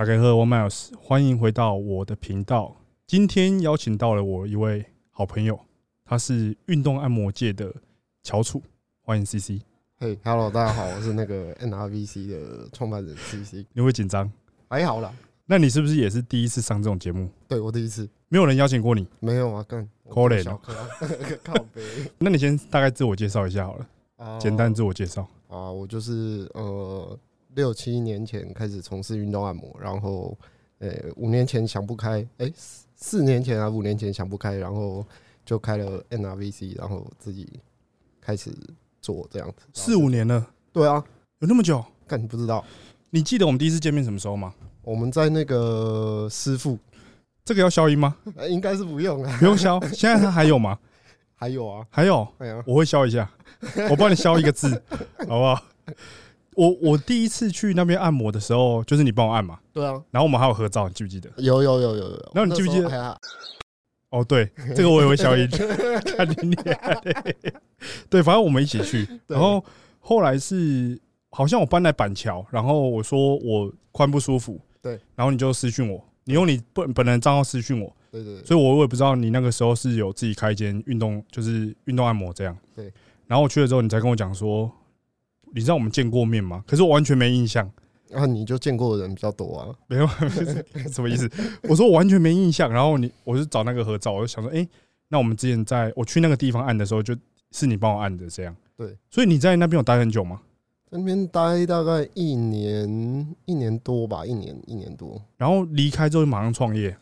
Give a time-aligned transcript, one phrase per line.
[0.00, 2.74] 大家好，我 Miles，欢迎回到我的频道。
[3.06, 5.60] 今天邀请到了我一位好朋友，
[6.06, 7.70] 他是运动按摩界的
[8.22, 8.62] 翘楚，
[9.02, 9.60] 欢迎 CC。
[9.98, 13.66] 嘿，Hello，大家好，我是那个 NRVC 的创办人 CC。
[13.74, 14.32] 你会紧张？
[14.70, 15.12] 还好啦。
[15.44, 17.28] 那你是不是也是第一次上这种节目？
[17.46, 19.06] 对我第一次，没有人邀请过你。
[19.18, 20.58] 没有啊，干可怜哦。
[21.44, 21.82] 靠背。
[22.16, 25.28] 那你先大概自我介绍一下好了，简单自我介绍。
[25.48, 27.18] 啊，我就是呃
[27.54, 30.36] 六七年前开始从事运动按摩，然后
[30.78, 32.50] 呃五年前想不开，哎
[32.96, 35.04] 四年前啊五年前想不开，然后
[35.44, 37.48] 就开了 NRVC，然后自己
[38.20, 38.50] 开始
[39.00, 39.64] 做这样子。
[39.72, 40.46] 四五年了？
[40.72, 41.04] 对啊，
[41.40, 41.84] 有那么久？
[42.06, 42.64] 干你不知道？
[43.10, 44.54] 你记得我们第一次见面什么时候吗？
[44.82, 46.78] 我们在那个师傅，
[47.44, 48.16] 这个要消音吗？
[48.48, 49.80] 应该是不用啊，不用消。
[49.92, 50.78] 现在他还有吗？
[51.34, 52.26] 还有啊，还有。
[52.66, 53.30] 我会消一下，
[53.90, 54.70] 我帮你消一个字，
[55.26, 55.64] 好不好？
[56.56, 59.58] 我我第一次去那边按摩的时候，就是你帮我按嘛。
[59.72, 59.92] 对啊。
[60.10, 61.30] 然后我们还有合照，你记不记得？
[61.36, 62.30] 有有有有有。
[62.34, 63.20] 然后你记不记得？
[64.10, 65.48] 哦，对，这个我也会消音。
[65.48, 66.78] 看你脸。
[68.08, 69.08] 对，反正我们一起去。
[69.28, 69.64] 然后
[70.00, 74.60] 后来是好像我搬来板桥，然后我说我髋不舒服。
[74.82, 82.56] 对，然后你就私讯我，你用你本本人账号私讯我，对对，所以我也不知道你那个时候是有自己开一间运动，就是运动按摩这样。
[82.74, 82.92] 对，
[83.26, 84.68] 然后我去了之后，你才跟我讲说，
[85.52, 86.64] 你知道我们见过面吗？
[86.66, 87.70] 可是我完全没印象。
[88.12, 89.68] 啊，你就见过的人比较多啊？
[89.86, 90.06] 没有，
[90.90, 91.30] 什么意思？
[91.62, 92.68] 我说我完全没印象。
[92.70, 94.66] 然后你，我就找那个合照，我就想说，哎，
[95.08, 97.16] 那我们之前在我去那个地方按的时候，就
[97.52, 98.56] 是你帮我按的这样。
[98.76, 100.40] 对，所以你在那边有待很久吗？
[100.90, 105.22] 那边待大概一年一年多吧，一年一年多。
[105.36, 106.96] 然后离开之后就马上创业。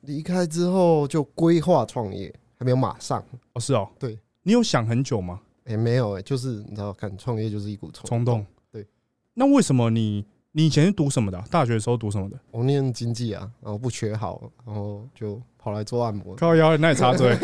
[0.00, 3.22] 离开之后就规划创业，还没有马上。
[3.52, 3.88] 哦，是哦。
[4.00, 5.40] 对，你有想很久吗？
[5.64, 8.44] 哎，没有哎，就是你知道，看创业就是一股冲动。
[8.70, 8.86] 对。
[9.34, 11.42] 那为什么你你以前是读什么的？
[11.50, 12.38] 大学的时候读什么的？
[12.50, 16.34] 我念经济啊，然后不学好，然后就跑来做按摩。
[16.36, 17.36] 靠腰，那也插嘴。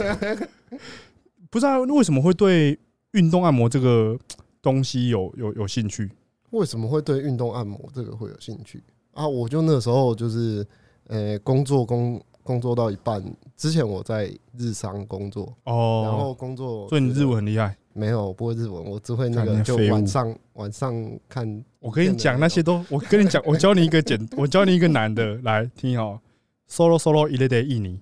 [1.50, 2.78] 不是啊，为什么会对
[3.12, 4.18] 运动按摩这个？
[4.62, 6.10] 东西有有有兴趣？
[6.50, 9.24] 为什么会对运动按摩这个会有兴趣啊？
[9.24, 10.66] 我就那时候就是，
[11.06, 13.22] 呃，工作工工作到一半，
[13.56, 14.28] 之前我在
[14.58, 17.78] 日商工作哦，然后工作，所以你日文很厉害？
[17.96, 20.94] 没有，我不会日文，我只会那个，就晚上晚上
[21.28, 21.64] 看。
[21.80, 26.20] 我跟你讲那些都，我跟你讲，我教你一个简， 我教你一个难的，来听好
[26.68, 28.00] ，solo solo 一 day 印尼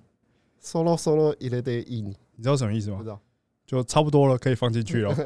[0.61, 2.97] ，solo solo 一 day 印尼，你知道什么意思吗？
[2.97, 3.19] 不知道，
[3.65, 5.15] 就差不多了，可以放进去了。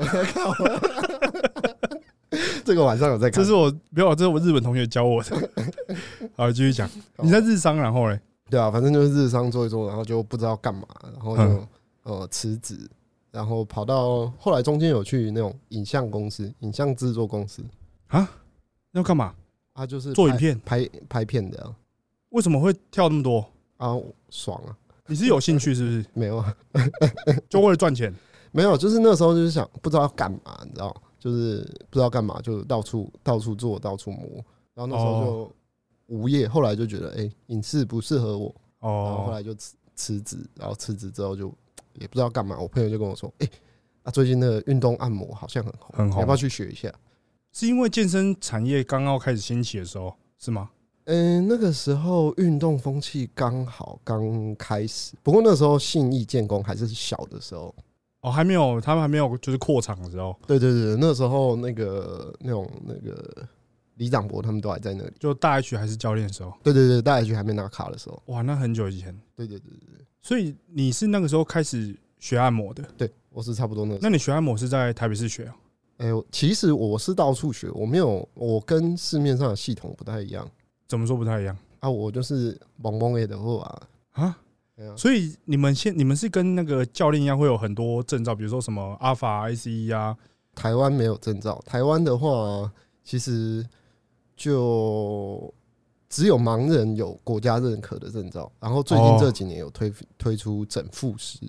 [2.64, 5.50] 这个晚上有在看，这是我没有，这是我日本同学教我的。
[6.38, 6.88] 好，继续讲。
[7.18, 8.20] 你在日商，然后嘞？
[8.50, 11.68] 对啊，反正就是日商做一做，然后就不知道干嘛，然后就
[12.04, 12.78] 呃辞职，
[13.32, 17.64] 然后跑到后来中间有去那种影像公司、影像制作公司
[18.08, 18.30] 啊？
[18.94, 19.34] 要干嘛？
[19.74, 21.76] 啊，就是做影片、拍拍片的。
[22.30, 23.46] 为什么会跳那么多
[23.78, 23.96] 啊？
[24.30, 24.76] 爽啊！
[25.08, 26.06] 你是有兴趣是不是？
[26.14, 26.56] 没有啊，
[27.50, 28.14] 就为了赚钱？
[28.52, 30.96] 没有，就是那时候就是想不知道要干嘛，你知道。
[31.20, 34.24] 就是不知道干嘛，就到处到处做，到处摸。
[34.74, 35.52] 然后那时候就
[36.16, 40.38] 无业，后来就觉得哎，影视不适合我，然后后来就辞辞职。
[40.56, 41.54] 然后辞职之后就
[42.00, 42.58] 也不知道干嘛。
[42.60, 43.50] 我朋友就跟我说，哎，
[44.04, 46.94] 啊，最近的运动按摩好像很红，很红，要不要去学一下？
[47.52, 50.70] 是因为健身产业刚刚开始兴起的时候是吗？
[51.06, 57.74] 嗯，那个时候运动风气刚好刚开始，不过那时候信义建工还是小的时候。
[58.22, 60.36] 哦，还没有，他们还没有，就是扩厂的时候。
[60.46, 63.48] 对对对，那时候那个那种那个
[63.96, 66.54] 李长博他们都还在那里，就大 H 还是教练的时候。
[66.62, 68.22] 对对对，大 H 还没拿卡的时候。
[68.26, 69.18] 哇，那很久以前。
[69.36, 72.84] 对对对对所以你是那个时候开始学按摩的？
[72.98, 73.98] 对，我是差不多那。
[74.02, 75.56] 那你学按摩是在台北市学啊？
[75.98, 80.50] 哎，其实我是到处学，我没有，我跟市面上的系统不太一样。
[80.88, 81.58] 怎么说不太一样？
[81.80, 83.60] 啊，我就是懵懵的的货
[84.12, 84.36] 啊。
[84.96, 90.16] 所以你们现你们是跟那个教练一样，会有很多证照，比如说什么阿法 ICE 啊。
[90.56, 92.70] 台湾没有证照，台湾的话
[93.04, 93.66] 其实
[94.36, 95.54] 就
[96.10, 98.52] 只有盲人有国家认可的证照。
[98.60, 101.40] 然后最近这几年有推推出整复师，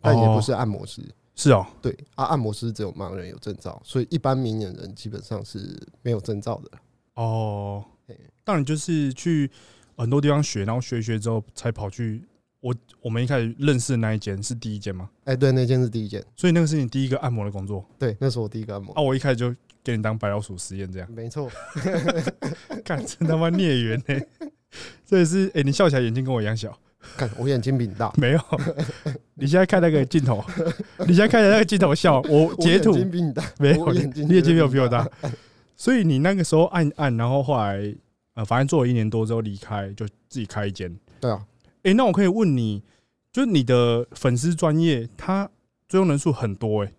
[0.00, 1.02] 但也不是按摩师。
[1.36, 6.70] 是哦，对啊，按摩师只有盲人有证照，所以一般明眼人基本上是没有证照的。
[7.14, 7.84] 哦，
[8.42, 9.48] 当然就是去
[9.96, 12.26] 很多地方学，然后学一学之后才跑去。
[12.60, 15.08] 我我们一开始认识的那一间是第一间吗？
[15.22, 17.84] 哎，对，那间是第一间，所以那个是你第一个按摩的工作。
[17.96, 18.92] 对，那是我第一个按摩。
[18.94, 19.54] 啊，我一开始就
[19.88, 21.08] 给你当白老鼠实验这样。
[21.10, 21.50] 没错，
[22.84, 24.20] 干真他妈孽缘呢！
[25.06, 26.78] 这也是哎，你笑起来眼睛跟我一样小。
[27.16, 28.12] 看我眼睛比你大。
[28.18, 28.40] 没有，
[29.34, 30.44] 你现在看那个镜头，
[31.06, 32.92] 你现在看那个镜头笑，我截图。
[32.92, 33.42] 眼睛比你大。
[33.58, 34.00] 没有，你
[34.34, 35.08] 眼睛没有比我大。
[35.74, 37.94] 所以你那个时候按按，然后后来。
[38.34, 40.96] 呃，反正做了一年多之后离开，就自己开一间。
[41.18, 41.44] 对啊，
[41.82, 42.80] 哎，那我可以问你，
[43.32, 45.50] 就是你的粉丝专业，它
[45.88, 46.92] 追踪人数很多哎，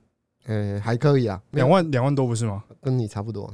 [0.45, 2.63] 呃，还可以啊，两万两万多不是吗？
[2.81, 3.53] 跟你差不多。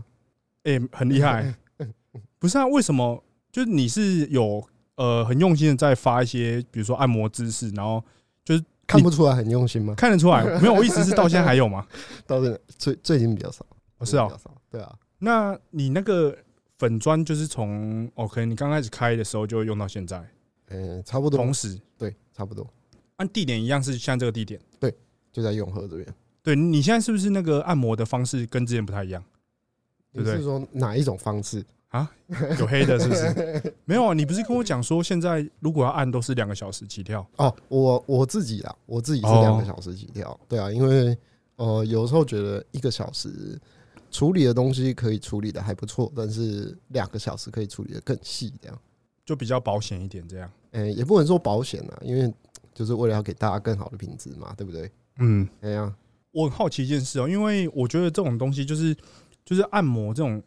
[0.64, 1.54] 哎，很厉害。
[2.40, 3.24] 不是啊，为什么？
[3.52, 4.64] 就是你是有
[4.96, 8.04] 呃很用心的在发一些，比如说按摩姿势，然后
[8.44, 9.96] 就是看不出来很用心吗？
[9.96, 10.74] 看得出来，没有。
[10.74, 11.88] 我意思是到现在还有吗？
[12.28, 13.66] 到现在最最近比较少。
[14.02, 14.30] 是啊，
[14.70, 14.94] 对啊。
[15.20, 16.38] 那你那个
[16.78, 20.24] 粉砖就是从 OK，你刚开始开的时候就用到现在，
[20.68, 21.38] 嗯，差不多。
[21.38, 22.68] 同时，对，差不多。
[23.16, 24.94] 按地点一样是像这个地点，对，
[25.32, 26.08] 就在永和这边。
[26.46, 29.22] 对你现在是不是那个按摩的方式跟之前不太一样？
[30.14, 30.38] 对不对？
[30.38, 31.66] 是说哪一种方式？
[31.90, 32.10] 啊，
[32.60, 33.74] 有黑的，是不是？
[33.86, 37.26] 没有啊，你不是跟我讲说，现在如果要按都是两个小时起跳？
[37.38, 40.40] 哦，我我自己啊，我自己是两个小时起跳。
[40.48, 41.18] 对啊，因为
[41.56, 43.60] 呃，有时候觉得一个小时
[44.12, 48.78] 处理的东西可以处理的还不错，但是两个小时可以处理的更细，这样
[49.26, 50.28] 就比较保险一点。
[50.28, 52.32] 这样，嗯，也不能说保险啊，因为
[52.74, 54.92] 就是为了要给大家更好的品质嘛，对不对？
[55.20, 55.96] 嗯，哎呀，
[56.36, 58.96] 我很好奇一件事哦，因为我觉得这种东西就是
[59.46, 60.44] 就是按摩这种。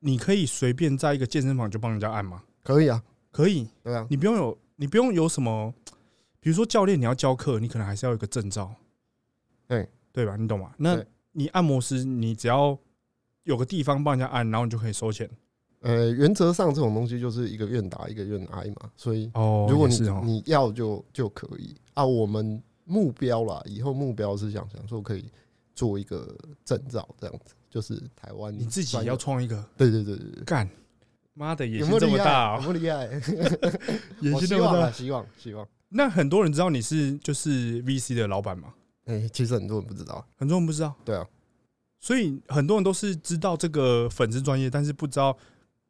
[0.00, 2.40] 你可以随便在一个健身房就帮人家按吗？
[2.62, 3.02] 可以啊，
[3.32, 3.66] 可以。
[3.82, 5.74] 对啊，你不用有，你不用有什么，
[6.38, 8.72] 比如说教练，你要教课，你可能还是要有一个证照，
[9.66, 10.36] 对对吧？
[10.36, 10.72] 你懂吗？
[10.76, 12.78] 那你按摩师，你只要
[13.42, 15.28] 有个地方帮人家按，然后你就可以收钱。
[15.80, 22.06] 呃，原则上这种东西就是一个愿打一个愿挨嘛，所以哦，如果你你要就就可以啊。
[22.06, 25.30] 我们目标啦，以后目标是想想说可以
[25.74, 27.54] 做一个证照这样子。
[27.70, 29.62] 就是台湾，你自己要创一个？
[29.76, 30.66] 对对对对干！
[31.34, 33.04] 妈的，野心这么大，不厉害，
[34.20, 35.68] 野心这么大，希望希望。
[35.90, 38.72] 那很多人知道你是就是 VC 的老板吗？
[39.04, 40.94] 哎，其实很多人不知道，很多人不知道。
[41.04, 41.26] 对啊，
[42.00, 45.36] 所以很多人都是知道这个粉丝专业，但是不知道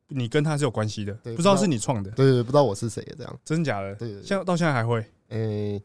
[0.08, 2.10] 你跟他是有关系的，不知道是你创的。
[2.10, 3.94] 对对，不知道我是谁这样，真假的？
[3.94, 4.98] 对，现在到现在还会。
[5.28, 5.80] 哎，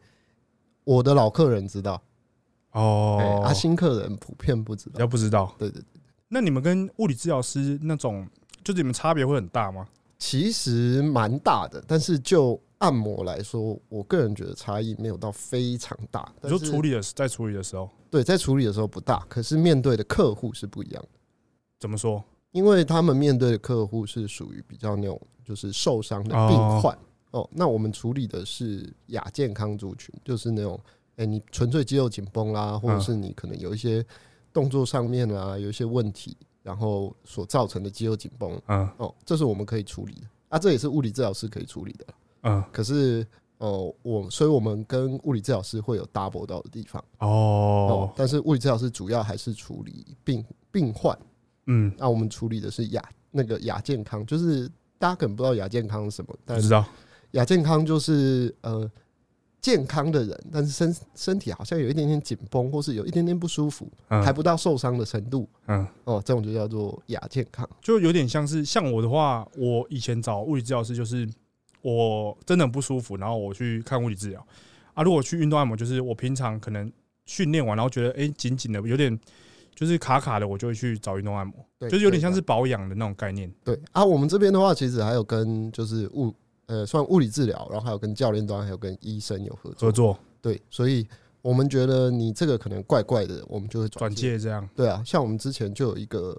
[0.84, 2.00] 我的老客人知道。
[2.72, 5.54] 哦，啊，新客人普遍不知道，要不知道。
[5.58, 8.26] 对对对，那你们跟物理治疗师那种，
[8.62, 9.86] 就是你们差别会很大吗？
[10.18, 16.28] 其实蛮大的，但是就按摩来说，我个人觉得差异没有到非常大。
[16.42, 21.08] 你说处理的在处理的时候，对，在处理的时候不大，可是面对的客户是不一样的。
[21.78, 22.24] 怎么说？
[22.52, 26.96] 因为他们面对的客户是属于比较那种就是受伤的病患
[27.34, 30.80] 哦，那我们处理的是亚健康族群，就是那种。
[31.16, 34.04] 哎，你纯粹肌肉紧绷啦，或者是你可能有一些
[34.52, 40.22] 动作上面啊有一些问题，然后所造成的肌肉紧绷，嗯，哦，这是我们可以处理的。
[40.48, 42.06] 啊，这也是物理治疗师可以处理的，
[42.42, 43.24] 嗯，可是
[43.58, 51.16] 哦，我所以我们跟物理治疗师会有 double 到的地方哦，但是物理治疗师主要还是处理病病患，
[51.66, 56.84] 嗯，那我们处理的是亚那个亚健康，就是大家可能不知道亚健康是什么，不知道
[57.34, 58.90] 亚健康就是呃。
[59.64, 65.48] 健康的人，但是身身体好像有一点点紧绷，或是有一点点不舒服，还不到受伤的程度。
[65.68, 71.26] 嗯，哦，这种就叫做亚健康，就有点像是像我的话，我以前找物理治疗师，就是
[71.80, 74.46] 我真的很不舒服，然后我去看物理治疗。
[74.92, 76.92] 啊，如果去运动按摩，就是我平常可能
[77.24, 79.18] 训练完，然后觉得哎紧紧的，有点
[79.74, 81.54] 就是卡卡的，我就会去找运动按摩，
[81.88, 83.50] 就是有点像是保养的那种概念。
[83.64, 86.34] 对啊，我们这边的话，其实还有跟就是物。
[86.66, 89.88] 呃，算物理治疗，然后还有跟教练端，还有跟医生有合作。
[89.88, 91.06] 合作，对，所以
[91.42, 94.66] 我们觉得你这个可能怪怪的，我们就会转介这样。
[94.74, 96.34] 对啊，像我们之前就有一个，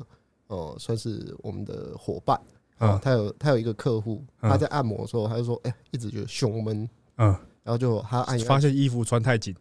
[0.48, 2.42] 呃，算是我们的伙伴
[2.80, 7.28] 啊，他有他有一个客户，他在按摩的时候，他就说，哎，一直觉得胸闷，嗯，
[7.64, 9.56] 然后就他按，发现衣服穿太紧，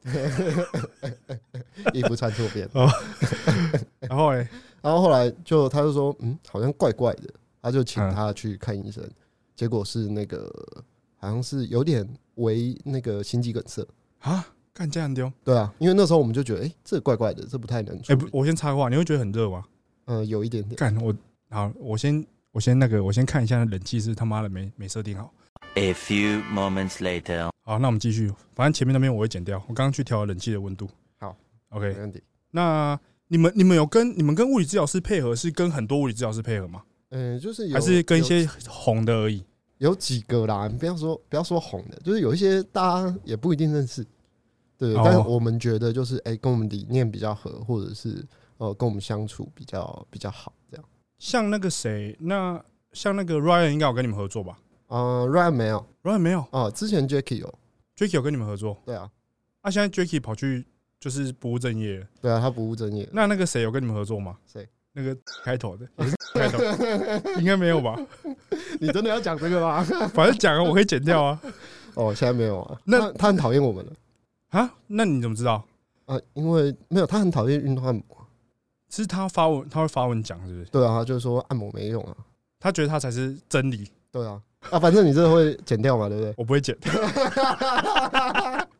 [1.93, 2.89] 衣服穿错边哦，
[4.01, 4.49] 然后嘞，
[4.81, 7.29] 然后后来就他就说，嗯，好像怪怪的，
[7.61, 9.07] 他就请他去看医生。
[9.55, 10.51] 结果是那个，
[11.17, 13.87] 好像是有点为那个心肌梗塞
[14.21, 15.33] 啊，干这样丢？
[15.45, 17.99] 对啊，因为那时候我们就觉得，哎，这怪怪的，这不太能。
[18.09, 19.65] 哎，不，我先插话，你会觉得很热吗？
[20.07, 20.75] 呃，有一点点。
[20.77, 21.15] 干我，
[21.51, 25.33] 好，我先，我先那个，我先看一下冷气是他妈的没没设定好。
[25.77, 28.31] A few moments later，好，那我们继续。
[28.55, 30.89] 反正前面那边我会剪掉，我刚刚去调冷气的温度。
[31.19, 31.37] 好
[31.71, 32.23] ，OK，没问题。
[32.51, 36.83] 那你们，你们有跟你们跟物理治疗师配合，是跟很多物理治疗师配合吗？
[37.17, 39.45] 嗯，就是还是跟一些红的而已，
[39.79, 40.67] 有几个啦。
[40.67, 44.05] 你不要说不要说红的，就是有一些大家也不一定认识，
[44.77, 44.93] 对。
[44.97, 48.25] 但是我们觉得就是哎，跟我们理念比较合，或者是
[48.59, 50.85] 呃，跟我们相处比较比较好，这样。
[51.19, 52.61] 像那个谁，那
[52.93, 54.59] 像那个 Ryan 应该有跟你们合作吧？
[54.89, 56.71] 呃，Ryan 没有，Ryan 没有哦。
[56.75, 57.59] 之前 Jacky 有
[57.97, 58.77] ，Jacky 有跟你们合作。
[58.85, 59.09] 对啊，
[59.63, 60.67] 那现在 Jacky 跑去
[60.99, 62.05] 就是不务正业。
[62.21, 63.09] 对啊，他不务正业。
[63.13, 64.37] 那那个谁有跟你们合作吗？
[64.47, 64.69] 谁？
[64.97, 66.59] 那个开头的也是开头，
[67.39, 67.99] 应该没有吧？
[68.81, 69.83] 你真的要讲这个吗？
[70.15, 71.41] 反正讲了，我可以剪掉啊。
[71.95, 72.81] 哦，现在没有啊。
[72.85, 73.93] 那那他很讨厌我们了
[74.51, 74.73] 啊？
[74.87, 75.65] 那你怎么知道？
[76.07, 76.19] 啊？
[76.35, 78.05] 因为没有，他很讨厌运动按摩。
[78.91, 80.65] 是他发文，他会发文讲，是不是？
[80.67, 82.17] 对啊，他就是说按摩没用啊。
[82.61, 83.91] 他觉得他才是真理。
[84.13, 86.33] 对啊，啊，反正你这个会剪掉嘛，对不对？
[86.37, 86.77] 我不会剪。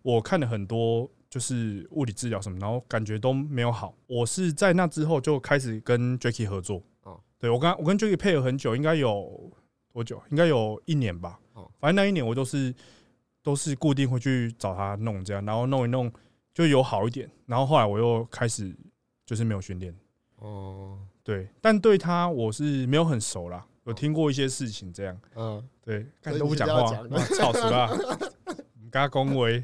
[0.03, 3.93] 我看了很多，就是物理治疗什么，然后感觉都没有好。
[4.07, 6.81] 我是在那之后就开始跟 Jacky 合作。
[7.03, 9.53] 哦，对我跟我跟 Jacky 配合很久，应该有
[9.93, 10.23] 多久？
[10.31, 11.41] 应该有一年吧。
[11.55, 12.73] 哦，反正那一年我都是
[13.43, 16.09] 都是固定会去找他弄这样，然后弄一弄
[16.55, 17.29] 就有好一点。
[17.47, 18.73] 然后后来我又开始
[19.27, 19.93] 就是没有训练。
[20.37, 25.21] 哦，对，但对他我是没有很熟啦，有听过一些事情这样。
[25.35, 26.95] 嗯，对，干都不讲话，
[27.37, 27.91] 操死了，
[28.81, 29.61] 你跟他恭维，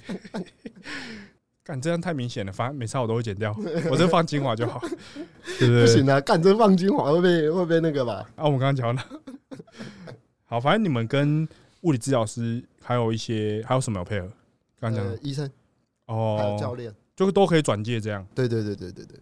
[1.70, 3.54] 干这样太明显了，反正每次我都会剪掉，
[3.90, 4.80] 我就放精华就好，
[5.58, 5.80] 对不对？
[5.82, 8.28] 不行啊，干这放精华会被会被那个吧？
[8.36, 9.02] 啊，我们刚刚讲了，
[10.46, 11.48] 好，反正你们跟
[11.82, 14.28] 物理治疗师还有一些还有什么要配合？
[14.80, 15.48] 刚刚讲医生
[16.06, 18.26] 哦，还有教练，就都可以转介这样。
[18.34, 19.18] 对对对对对对，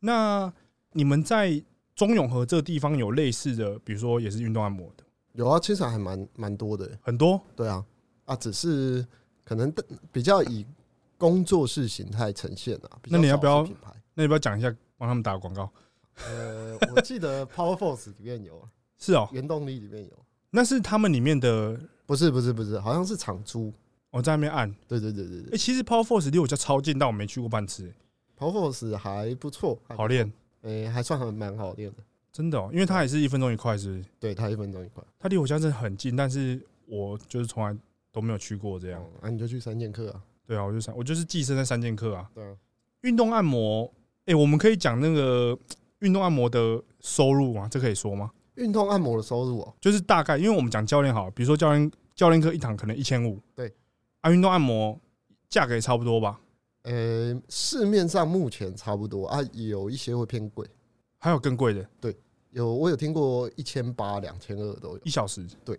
[0.00, 0.52] 那。
[0.92, 1.62] 你们在
[1.94, 5.04] 中永和这个地方有类似的，比如说也是运动按摩的，
[5.34, 7.40] 有啊，其实还蛮蛮多的，很多。
[7.54, 7.84] 对啊，
[8.24, 9.06] 啊，只是
[9.44, 9.72] 可能
[10.10, 10.66] 比较以
[11.20, 12.98] 工作室形态呈现啊。
[13.04, 13.92] 那你要不要品牌？
[14.14, 15.70] 那要不要讲一下，帮他们打个广告？
[16.26, 18.66] 呃，我记得 Power Force 里面有，
[18.98, 23.70] 是哦，原动力里面有，那是他们里面的，不是不是不是，好像是场租。
[24.10, 25.54] 我在那边按，对对对对对。
[25.54, 27.92] 哎，其实 Power Force 离我家超近，但我没去过半次。
[28.38, 30.32] Power Force 还不错，好练。
[30.62, 31.98] 诶，还算很蛮好练的，
[32.32, 34.04] 真的哦，因为它也是一分钟一块，是不是？
[34.18, 35.04] 对，它一分钟一块。
[35.18, 37.76] 它离我家真的很近，但是我就是从来
[38.10, 39.02] 都没有去过这样。
[39.22, 40.22] 啊，你就去三剑客啊？
[40.50, 42.28] 对啊，我就想，我就是寄生在三剑客啊。
[42.34, 42.56] 对啊。
[43.02, 43.88] 运动按摩，
[44.26, 45.56] 哎，我们可以讲那个
[46.00, 47.68] 运动按摩的收入吗？
[47.70, 48.32] 这可以说吗？
[48.56, 53.72] 运动按摩的收入哦，就是大概，因为我们讲教练好，比如说教练教练课一堂可能一千五，对。
[54.22, 54.98] 啊，运动按摩
[55.48, 56.40] 价格也差不多吧？
[56.82, 60.66] 呃，市面上目前差不多啊，有一些会偏贵。
[61.18, 62.16] 还有更贵的，对，
[62.50, 65.78] 有我有听过一千八、两千二都有一小时，对，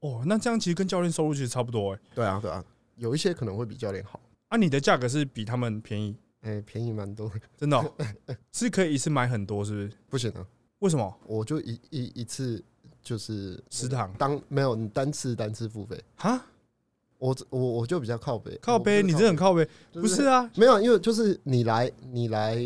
[0.00, 2.64] 哦，那这样其实跟教练收入其实差不多哎，对啊，对啊，
[3.00, 7.92] 有一些可能会比教练好，啊，你的价格是比他们便宜，哎，便宜蛮多，真的，
[8.52, 9.90] 是可以一次买很多，是不是？
[10.08, 10.46] 不行啊，
[10.80, 11.18] 为什么？
[11.26, 12.62] 我就一一一次
[13.02, 14.12] 就是食堂？
[14.18, 15.98] 当没有你单次单次付费。
[16.16, 16.44] 哈，
[17.18, 22.56] 我我我就比较靠背，靠背，你这很靠背，不是啊，没有，因为就是你来你来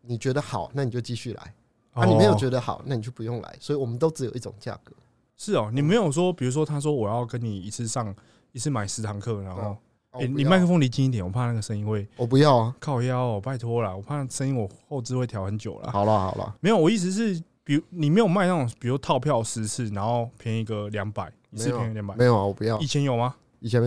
[0.00, 1.54] 你觉得好，那你就继续来。
[1.92, 3.54] 啊，你没有觉得好，那你就不用来。
[3.60, 4.94] 所以我们都只有一种价格。
[5.36, 8.14] 是哦，你没有说，比如说，他说我要跟你一次上
[8.52, 9.76] 一次买十堂课，然后，
[10.12, 12.06] 哎，你麦克风离近一点，我怕那个声音会。
[12.16, 15.90] 我不要啊，靠腰哦，拜托了，我怕声音我后置会调很久了。
[15.90, 22.78] 好了好了，没有，我意思是，比如你没有卖那种，比如套票十次，然后便宜个两百，一次便宜两百，没有啊，我不要。
[22.78, 23.34] 以前有吗？
[23.60, 23.82] 以前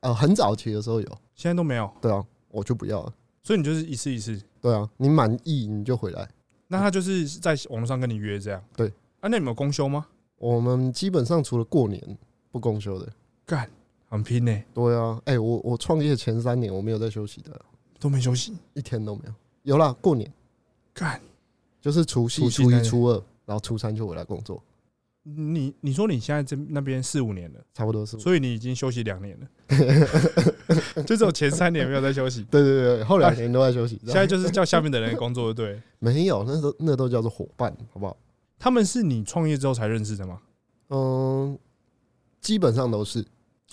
[0.00, 1.90] 呃很早期的时候有，现在都没有。
[2.00, 3.12] 对啊，我就不要了。
[3.42, 4.40] 所以你就是一次一次。
[4.60, 6.28] 对啊，你满意你就回来。
[6.66, 8.88] 那他就是在网络上跟你约这样，对
[9.20, 9.28] 啊？
[9.28, 10.06] 那你有公休吗？
[10.38, 12.02] 我们基本上除了过年
[12.50, 13.12] 不公休的，
[13.46, 13.68] 干
[14.08, 14.62] 很拼呢。
[14.72, 17.60] 对啊，哎，我我创业前三年我没有在休息的，
[17.98, 19.34] 都没休息，一天都没有。
[19.62, 20.30] 有啦，过年
[20.92, 21.20] 干
[21.80, 24.62] 就是除夕、初一、初二，然后初三就回来工作。
[25.26, 29.48] 你你说你现在这那边四五年了，差不多是，所以你已经休息两年了，
[31.04, 32.42] 就只有前三年没有在休息。
[32.50, 33.98] 对对对，后两年都在休息。
[34.04, 35.80] 现在就是叫下面的人工作，对？
[35.98, 38.14] 没有，那都那都叫做伙伴，好不好？
[38.58, 40.42] 他们是你创业之后才认识的吗？
[40.90, 41.58] 嗯，
[42.42, 43.24] 基本上都是，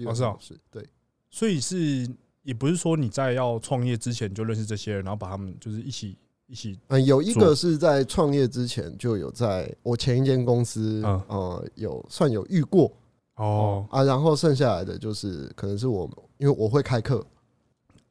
[0.06, 0.86] 哦是哦，是对，
[1.30, 2.10] 所以是
[2.44, 6.18] 也不是说你在要创业之前就认识这些人，然后把他们就是一起。
[6.48, 12.92] 一起嗯，有一个是在创业之前就有在我前一间公司，呃，有算有遇过。
[13.36, 13.88] 哦。
[13.90, 16.04] 啊，然后剩下来的就是可能是我，
[16.40, 17.26] 因为我会开课。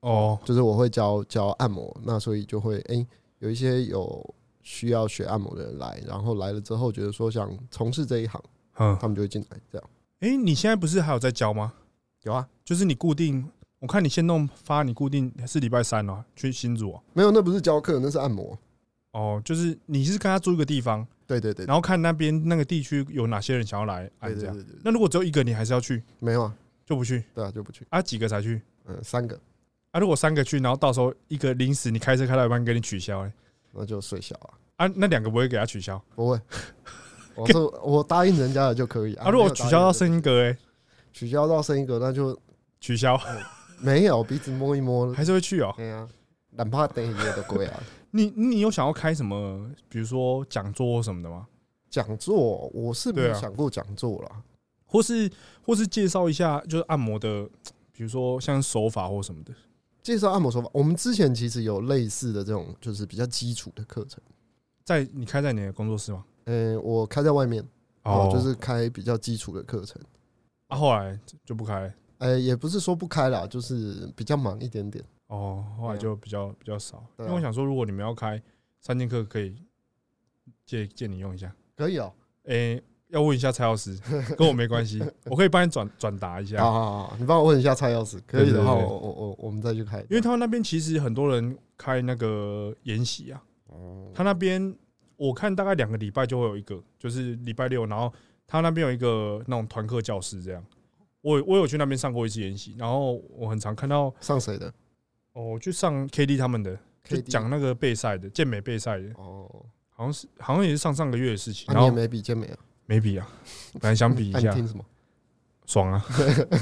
[0.00, 3.06] 哦，就是我会教教按摩，那所以就会哎
[3.40, 8.42] 有一些有需要学按摩的人来，然后来了之后觉得说想从事这一行，
[8.78, 9.90] 嗯，他们就会进来这样。
[10.20, 11.74] 哎，你现在不是还有在教吗？
[12.22, 13.48] 有啊，就是你固定。
[13.78, 17.02] 我看你先弄发，你固定是礼拜三哦，去新竹哦。
[17.14, 18.58] 没有，那不是教课，那是按摩。
[19.12, 24.64] 哦，就是你是跟他租一个地方，对对对，然后看那边那个地区有哪些人想要来按这样。
[24.84, 26.02] 那如果只有一个，你还是要去？
[26.18, 27.24] 没有啊，就不去。
[27.34, 27.86] 对啊，就不去。
[27.88, 28.60] 啊，几个才去？
[28.84, 29.34] 嗯，三个。
[29.92, 33.32] 啊，如果三个去，然后到时候一个临时你开车开到一半给你取消，哎，
[33.72, 34.84] 那就睡小啊。
[34.84, 35.98] 啊，那两个不会给他取消？
[36.14, 36.38] 不会。
[37.34, 39.30] 我说我答应人家的就可以啊。
[39.30, 40.58] 如果取消到剩一个，哎，
[41.12, 42.38] 取消到剩一个，那就
[42.80, 43.18] 取消。
[43.82, 45.72] 没有鼻子摸一摸，还是会去哦。
[45.76, 46.06] 对啊，
[46.50, 47.82] 哪怕等一夜都贵啊。
[48.12, 51.46] 你你有想要开什么，比如说讲座什么的吗？
[51.88, 54.42] 讲座我是没有想过讲座啦，
[54.84, 55.30] 或是
[55.64, 57.48] 或是介绍一下就是按摩的，
[57.90, 59.52] 比如说像手法或什么的。
[60.02, 64.20] 介绍按摩手法，我们之前其实有类似的这种，就是比较基础的课程。
[64.84, 66.24] 在你开在你的工作室吗？
[66.44, 67.66] 嗯，我开在外面，
[68.02, 70.00] 哦，就是开比较基础的课程。
[70.70, 71.92] 啊，后来就不开。
[72.18, 75.04] 哎，也不是说不开了，就是比较忙一点点。
[75.26, 77.04] 哦，后来就比较比较少。
[77.18, 78.40] 因为我想说，如果你们要开
[78.80, 79.54] 三剑客，可以
[80.64, 81.54] 借借你用一下。
[81.76, 82.12] 可以哦。
[82.46, 82.80] 哎。
[83.10, 83.98] 要问一下蔡老师，
[84.38, 86.62] 跟我没关系， 我可以帮你转转达一下。
[86.62, 89.98] 好好好，你帮我问一下蔡老师，可以的话，我我我我们再去开。
[90.02, 93.42] 因为他们那边其实很多人开那个研习啊，
[94.14, 94.72] 他那边
[95.16, 98.12] 我看大概两个礼拜就会有一个，就是礼拜六，然后
[98.50, 100.62] 他那边有一个那种团课教室这样。
[101.22, 104.72] 我我有去那边上过一次研习，然后我很常看到上谁的？
[105.34, 109.08] 哦，去上 K D 他们的，就讲那个备赛的健美备赛的。
[109.14, 109.48] 哦，
[109.90, 111.72] 好像是好像也是上上个月的事情。
[111.72, 112.58] 然后没比健美啊。
[112.86, 113.28] 没比啊，
[113.80, 114.50] 本来想比一下。
[114.54, 114.84] 听什么？
[115.66, 116.04] 爽啊！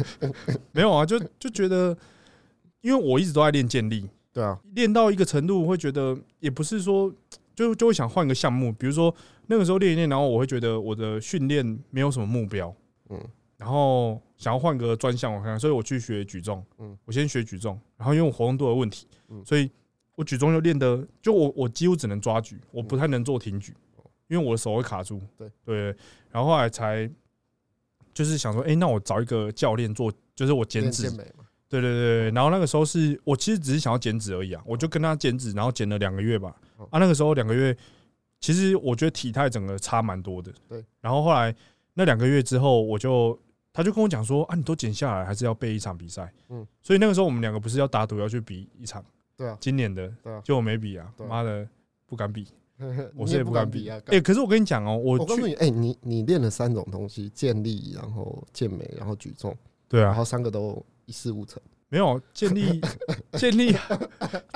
[0.73, 1.97] 没有啊，就就觉得，
[2.83, 7.11] 因为我一直都在练健力，对啊，练到一个程度，会觉得也不是说，
[7.59, 8.73] 就就会想换个项目。
[8.73, 9.13] 比如说
[9.47, 12.73] 那个时候练一练，然后我会觉得我的训练没有什么目标，
[13.11, 13.21] 嗯，
[13.57, 19.71] 然后想要换个专项，我看，所以我去学举重，嗯，我先学举重，然后因为我活动度的问题，嗯，所以
[20.15, 23.75] 我举重就练的，就我我几乎只能抓举，我不太能做挺举。
[24.29, 25.85] 因为我的手会卡住，对对，
[26.31, 27.11] 然后后来才
[28.13, 31.11] 就是想说，哎，那我找一个教练做，就是我减脂，
[31.67, 32.31] 对对对。
[32.33, 36.55] 然后那个时候是我其实只是想要减脂而已啊，我就跟他减脂，然后减了两个月吧。
[36.91, 37.77] 啊，那个时候两个月，
[38.41, 40.53] 其实我觉得体态整个差蛮多的。
[40.69, 40.85] 对。
[41.01, 41.55] 然后后来
[41.95, 43.39] 那两个月之后，我就
[43.73, 46.33] 他就跟我讲说，啊，你都减下来，还是要备一场比赛。
[46.49, 46.67] 嗯。
[46.83, 49.05] 所以那个时候我们两个不是要打赌要去比一场？
[49.37, 49.57] 对啊。
[49.61, 50.41] 今年的，对啊。
[50.45, 51.69] 就我没比啊，妈的，
[52.07, 52.47] 不敢比。
[53.17, 54.01] 我是也不敢比啊！
[54.07, 59.53] 哎，可是我跟你讲哦，我我告诉你，哎，你你练了三种东西：健力，然后健美，然后举重。
[59.89, 61.61] 对啊，然后三个都一事无成。
[61.89, 62.81] 没有健力，
[63.37, 63.75] 健力，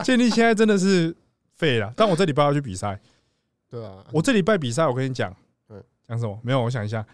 [0.05, 1.13] 健力现在真的是
[1.63, 1.93] 废了。
[1.97, 2.99] 但我这礼拜要去比赛。
[3.71, 5.35] 对啊，我这礼拜比赛，我跟你讲，
[6.07, 6.39] 讲什么？
[6.43, 7.07] 没有，我想一下，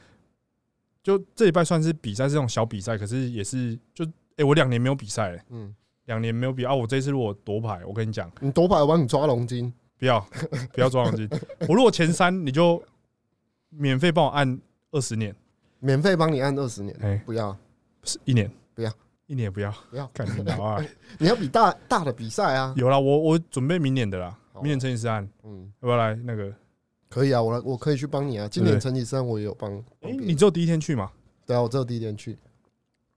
[1.02, 4.04] 就这礼拜算是比赛，这种小比赛，可是也是就
[4.36, 5.72] 哎，我两年没有比赛，嗯，
[6.06, 6.74] 两年没有比啊。
[6.74, 9.72] 我这次如果夺牌，我跟你讲，你夺牌，我帮你抓龙筋。
[9.98, 10.20] 不要，
[10.72, 11.28] 不要抓龙金。
[11.68, 12.82] 我如果前三，你就
[13.68, 15.34] 免费帮我按二十年，
[15.80, 16.96] 免费帮你按二十年。
[17.02, 17.56] 哎，不要，
[18.04, 18.92] 是一年，不要，
[19.28, 20.84] 一年也不要，不要，感觉啊！
[21.20, 22.74] 你要比大大的比赛啊！
[22.76, 26.52] 有啦，我我准备明年的啦，明年成吉思汗，嗯，要不要来那个？
[27.08, 28.48] 可以啊，我来，我可以去帮你啊。
[28.50, 29.72] 今年成吉思汗我也有帮。
[30.00, 31.10] 哎，你只有第一天去吗？
[31.46, 32.36] 对啊，我只有第一天去。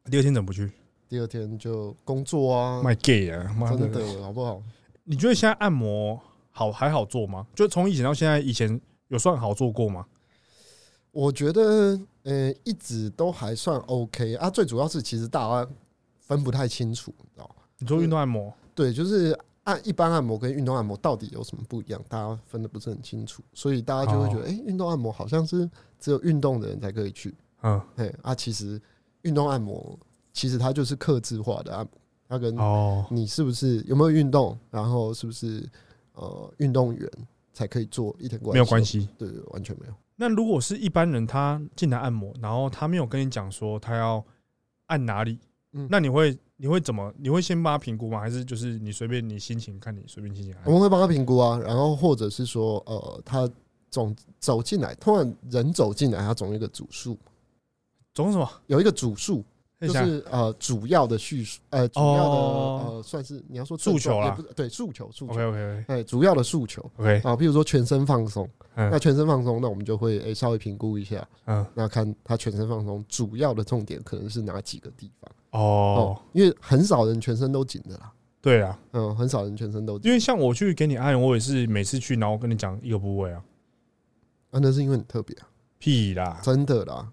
[0.06, 0.72] 第二天怎么不去？
[1.10, 2.82] 第二天就工作啊。
[2.84, 4.62] 卖 gay 啊，真的好不好？
[5.04, 6.20] 你觉得现在按摩？
[6.54, 7.48] 好还好做吗？
[7.56, 10.06] 就从以前到现在，以前有算好做过吗？
[11.12, 14.50] 我觉得，呃，一直都还算 OK 啊。
[14.50, 15.70] 最主要是，其实大家
[16.32, 22.02] 分不太清楚，你知道你做运动按摩，对，就是按一般按摩跟运动按摩到底有什么不一样？
[22.08, 27.36] 大家分的不是很清楚，所以大家就会觉得，哎，运动按摩好像是只有运动的人才可以去。
[27.64, 28.82] 嗯，对啊，其实
[29.24, 30.00] 运动按摩
[30.32, 31.92] 其实它就是克制化的按摩，
[32.30, 35.68] 它跟哦，你是不是有没有运动，然后是不是？
[36.14, 37.10] 呃，运动员
[37.54, 39.94] 才可以做一点关没有关系，对，完全没有。
[40.18, 44.24] 那如果是一般人，他进来按摩，然后他没有跟你讲说他要
[44.88, 45.40] 按哪里，
[45.74, 47.14] 嗯，那你会你会怎么？
[47.18, 48.20] 你会先帮他评估吗？
[48.20, 50.56] 还是就是你随便你心情看你随便心情？
[50.66, 53.50] 我们会帮他评估啊，然后或者是说，呃，他
[53.90, 57.18] 总走进来，突然人走进来，他总有一个主数，
[58.14, 58.50] 总什么？
[58.68, 59.44] 有一个主数。
[59.82, 67.22] 就是呃，主要的叙述，呃，主要的呃，算是你要说诉求啦，对，诉求，诉求，OK OK，哎，主要的诉求，OK。
[67.24, 83.44] 啊，比如说全身放松，那全身放松，那我们就会诶稍微评估一下，嗯，那看他全身放松主要的重点可能是哪几个地方哦，因为很少人全身都紧的啦，对啊，嗯，很少人全身都，紧，因为像我去给你按，我也是每次去，然后跟你讲一个部位啊，
[84.52, 85.48] 啊，那是因为很特别啊，
[85.80, 87.12] 屁啦，真的啦，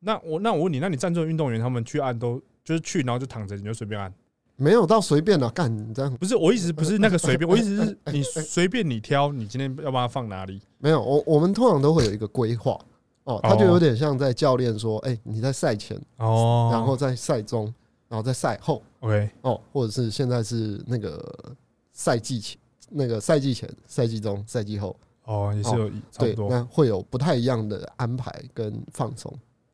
[0.00, 2.40] 那我那我问你，那你赞助运动员他们去按都？
[2.64, 4.12] 就是去，然后就躺着，你就随便按，
[4.56, 10.60] 没有到随便的干，你这样不是我意思，不是那个随便， 我意思是你随便你挑，你今天要把它放哪里？
[10.76, 12.78] 没有，我我们通常都会有一个规划
[13.24, 17.72] 哦，他就有点像在教练说，哎，你在赛前哦，然后在赛中，
[18.06, 21.56] 然后在赛后，OK 哦，或者是现在是那个
[21.94, 22.58] 赛季前，
[22.90, 29.32] 那个赛季前、赛季中、赛季后哦，也是有差不多，那会有不太一样的安排跟放松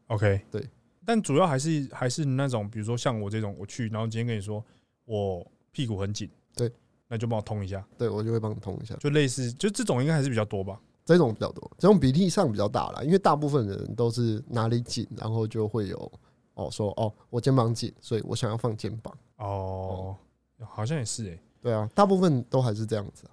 [0.08, 0.68] ，OK 对。
[1.04, 4.64] 但主要还是还是那种，比如说像我这种，我去，然后今天跟你说
[5.04, 6.72] 我屁股很紧，对，
[7.08, 10.80] 那就帮我通一下，对我就会帮你通一下，就类似，就这种应该还是比较多吧。
[11.04, 16.12] 这种比较多，这种比例上比较大啦，因为大部分人都是哪里紧，然后就会有
[16.54, 19.14] 哦说哦我肩膀紧，所以我想要放肩膀。
[19.36, 20.16] 哦，
[20.60, 21.38] 好像也是诶。
[21.60, 23.24] 对啊，大部分都还是这样子。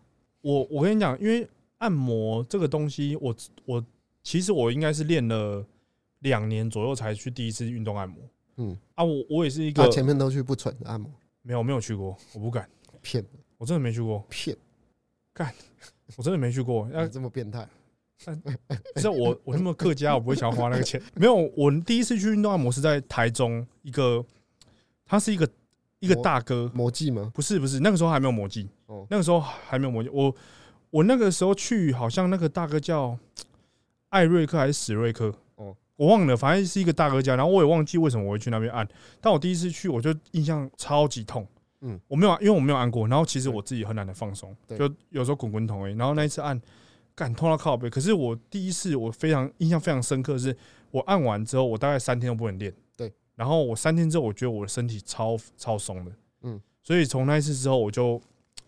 [0.42, 3.86] 我我跟你讲，因为按摩这个东西，我我
[4.22, 5.66] 其实我应该是练了
[6.22, 8.18] 两年左右才去第一次运动按摩。
[8.58, 11.10] 嗯啊，我我也是一个前面都去不纯的按摩，
[11.42, 12.68] 没有没有去过，我不敢
[13.02, 13.26] 骗，
[13.58, 14.56] 我真的没去过骗，
[15.34, 15.54] 干，
[16.16, 17.68] 我真的没去过， 要这么变态？
[18.94, 21.02] 不是我我那么客家，我不会想要花那个钱。
[21.16, 24.24] 没有，我第一次去运动按摩是在台中一个，
[25.06, 25.50] 他是一个
[26.00, 27.32] 一个大哥，魔技吗？
[27.34, 30.10] 不是不是，那个时候还没有魔技，哦，那个时候还没有魔技。
[30.10, 30.36] 我
[30.92, 33.18] 我那个时候去，好像那个大哥叫
[34.10, 35.34] 艾瑞克还是史瑞克？
[36.02, 38.88] 我忘了，反正是一个大哥家，然后我也忘记为什么我会去那边按。
[39.20, 41.48] 但我第一次去，我就印象超级痛。
[41.82, 43.08] 嗯，我没有，因为我没有按过。
[43.08, 45.92] 然后其实我自己很懒得放松，就有时候滚滚筒哎。
[45.92, 46.60] 然后那一次按，
[47.14, 47.88] 感痛到靠背。
[47.88, 50.58] 可是我第一次，我非常印象非常深刻，是
[50.90, 52.74] 我按完之后，我大概三天都不能练。
[52.98, 53.14] 对。
[53.36, 56.12] 然后我三天之后，我觉得我的身体超超松的。
[56.42, 56.60] 嗯。
[56.82, 58.20] 所以从那一次之后，我就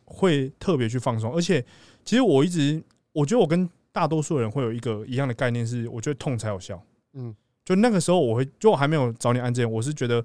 [0.06, 1.34] 会特别去放松。
[1.34, 1.66] 而且，
[2.06, 2.80] 其实我一直，
[3.12, 6.80] 我觉得我跟大多数人会有一个一样的概念，是我觉得痛才有效。
[7.14, 10.24] 嗯，就那个时候，我会就我还没有找你按之前，我是觉得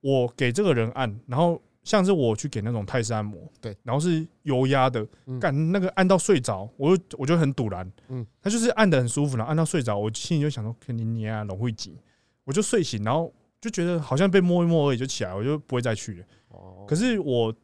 [0.00, 5.06] 我给这个人按，然后像是我去给那种泰式按摩，对，然后是油压的，
[5.40, 11.96] 干那个按到睡着，我就我就很堵然，嗯，他就是按的很舒服然后按到睡着，我心里就想说肯定你啊，龙会紧，
[12.44, 16.24] 我就睡醒，然后就觉得好像被摸一摸而已就起来，我就不会再去了。
[16.48, 17.54] 哦，可是我。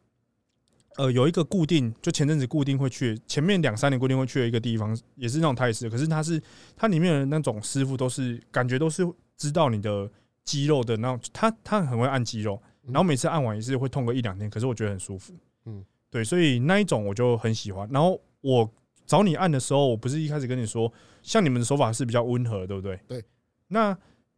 [0.97, 5.91] 呃，有一个固定，就前阵子固定会去，前面两三年固定会去的一个地方，也是那种泰式。
[5.91, 6.41] 可是它是
[6.75, 9.07] 它里面的那种师傅都是感觉都是
[9.37, 10.11] 知道你的
[10.45, 15.35] 肌肉的那种，他他很会按肌肉，然后每次按完也是会痛个一两天，可是我觉得很舒服。
[15.67, 17.87] 嗯，对，所以那一种我就很喜欢。
[17.93, 18.71] 然后我
[19.05, 20.91] 找你按的时候，我不是一开始跟你说，
[21.23, 22.99] 像你们的手法是比较温和，对不对？
[23.07, 23.25] 对。
[23.69, 23.97] 那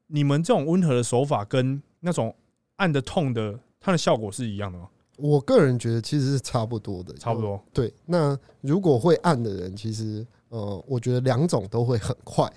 [0.09, 2.35] 你们这种温和的手法跟那种
[2.77, 4.89] 按的痛的，它的效果是一样的吗？
[5.19, 7.61] 我个人觉得其实是差不多的，差不多。
[7.73, 12.51] 对，那如果会按的人，其实呃，我觉得两种都会很快。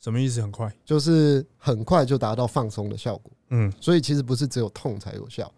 [0.00, 0.42] 什么意思？
[0.42, 0.74] 很快？
[0.84, 3.32] 就是很快就达到放松的效果。
[3.50, 5.50] 嗯，所以其实不是只有痛才有效，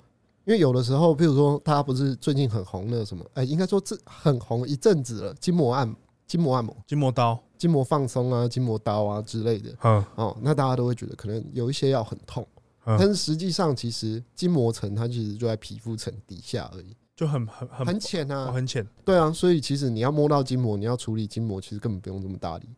[0.44, 3.24] 因为有的时候，譬如说，他不是最近很红的什么？
[3.34, 5.94] 哎，应该说这很红一阵子了，筋膜按、
[6.26, 9.70] 筋膜按摩、筋膜刀、筋膜放松啊、筋膜刀啊之类的。
[9.82, 12.46] 嗯，哦，那大家都会觉得可能有一些要很痛。
[12.86, 18.86] 但是实际上，其实筋膜层它其实就在皮肤层底下而已，就很很很很浅啊，很浅。
[19.04, 22.68] 对啊，所以其实你要摸到筋膜，你要处理筋膜，其实根本不用这么大力。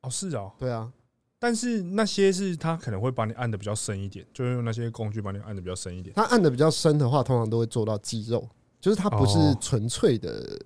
[0.00, 0.92] 哦，是哦，对啊。
[1.38, 6.14] 但是那些是他可能会把你按的比较深一点，就是用那些工具把你按的比较深一点。
[6.14, 8.48] 他按的比较深的话，通常都会做到肌肉，
[8.80, 10.58] 就是它不是纯粹的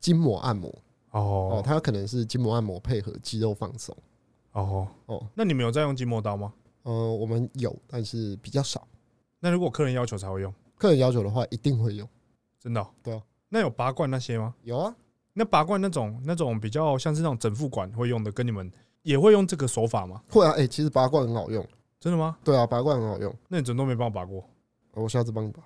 [0.00, 0.68] 筋膜按摩。
[1.12, 3.96] 哦哦，它有可能是筋膜按摩配合肌肉放松。
[4.52, 6.52] 哦哦，那你们有在用筋膜刀吗？
[6.84, 8.86] 呃，我们有，但是比较少。
[9.40, 12.08] 那如果客人要求才会用，客人要求的话一定会用，
[12.58, 12.86] 真的。
[13.02, 14.54] 对啊，那有拔罐那些吗？
[14.62, 14.94] 有啊。
[15.32, 18.70] 那拔罐那种那种比较像是那种整副管会用的，跟你们
[19.02, 20.22] 也会用这个手法吗？
[20.30, 21.66] 会啊，哎，其实拔罐很好用，
[21.98, 22.36] 真的吗？
[22.44, 23.34] 对啊，拔罐很好用。
[23.48, 24.48] 那你怎么都没帮我拔过？
[24.92, 25.62] 我下次帮你拔。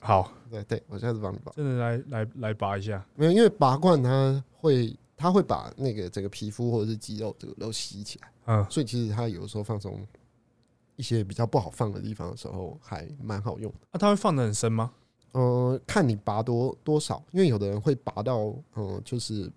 [0.00, 1.50] 好，对对，我下次帮你拔。
[1.52, 3.04] 真的来来来拔一下？
[3.16, 4.94] 没有，因为拔罐它会。
[5.16, 10.06] 它会把那个整个皮肤或者是肌肉这个都吸起来，嗯，所以其实它有时候放松
[10.96, 13.78] 一些比较不好放的地方的时候，还蛮好用的。
[13.92, 14.92] 那它会放的很深吗？
[15.32, 19.50] 呃，看你拔多多少，因为有的人会拔到，嗯，就是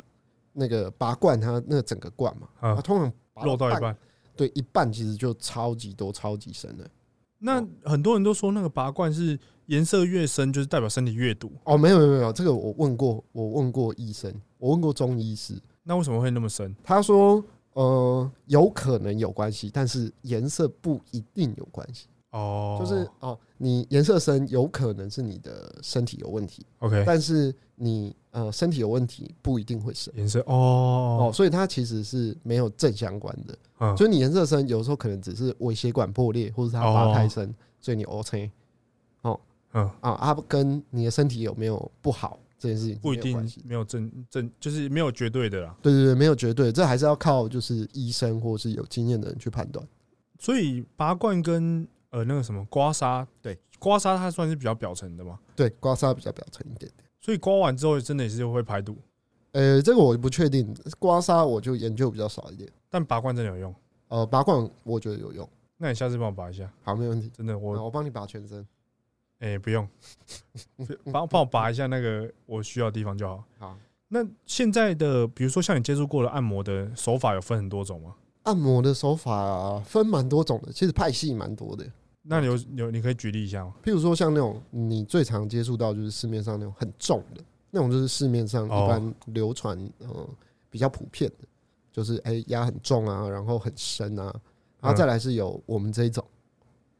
[0.54, 3.96] 那个拔罐，它那个整个罐嘛，它通常漏到一半，
[4.36, 6.90] 对，一半其实就超级多、超级深的。
[7.38, 11.52] 那很多人都说那个拔罐是颜色越深，就是代表身体越毒。
[11.64, 15.54] 哦，没有没有没有，这个我问过，我问过医生，我问过中医师，
[15.84, 16.76] 那为什么会那么深？
[16.84, 22.08] 他说，呃，有可能有关系，但是颜色不一定有关系。
[22.32, 26.66] 哦，就是哦，你颜色深有可能是你的身体有问题。
[26.80, 33.58] OK，但是你呃身体有问题不一定会深颜色哦哦，所以它其实是没有正相关的。
[33.80, 38.46] 嗯，所以你颜色深有时候可能只是微血管破裂，或者它发太深，所以你 OK。
[38.46, 38.52] 哦，
[39.74, 45.76] 嗯啊，它跟你的身体有没有不好这件事情不一定没有正正，就是没有绝对的啦。
[45.82, 49.86] 对对对，没有绝对，这还是要靠就是医生或是有经验的人去判断。
[50.40, 55.38] 所以拔罐跟呃，那个什么刮痧，对，刮痧它算是比较表层的嘛？
[55.56, 57.08] 对，刮痧比较表层一点点。
[57.20, 58.96] 所以刮完之后，真的也是会排毒。
[59.52, 62.70] 呃，这个我不确定，刮痧我就研究比较少一点。
[62.90, 63.76] 但拔罐真的有用？
[64.08, 65.48] 呃，拔罐我觉得有用。
[65.78, 66.72] 那你下次帮我拔一下。
[66.82, 67.30] 好，没问题。
[67.36, 68.66] 真的，我我帮你拔全身。
[69.40, 69.88] 哎，不用，
[71.12, 73.44] 帮帮我拔一下那个我需要的地方就好。
[73.60, 73.78] 好。
[74.10, 78.16] 那现在的，比如说像你接触过的按摩的手法，有分很多种吗？
[78.44, 81.86] 按摩的手法分蛮多种的，其实派系蛮多的。
[82.22, 83.74] 那有有，你可以举例一下吗？
[83.84, 90.30] 譬如说像那种你最常接触到就是市面上那种很重的那种，就是市面上一般流传呃
[90.70, 91.48] 比较普遍的，
[91.92, 94.34] 就是哎压很重啊，然后很深啊，
[94.80, 96.26] 然后再来是有我们这一种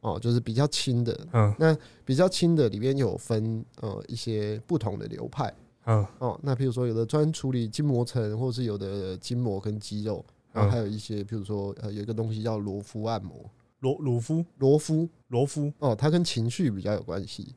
[0.00, 1.26] 哦，就是比较轻的。
[1.32, 5.52] 嗯，那比较轻的里边有分呃一些不同的流派。
[5.86, 17.54] 嗯哦，那譬如说有的专处理筋膜层，或是有的筋膜跟肌肉，然后还有一些譬如说呃有一个东西叫罗夫按摩，罗罗夫罗夫罗夫哦，它跟情绪比较有关系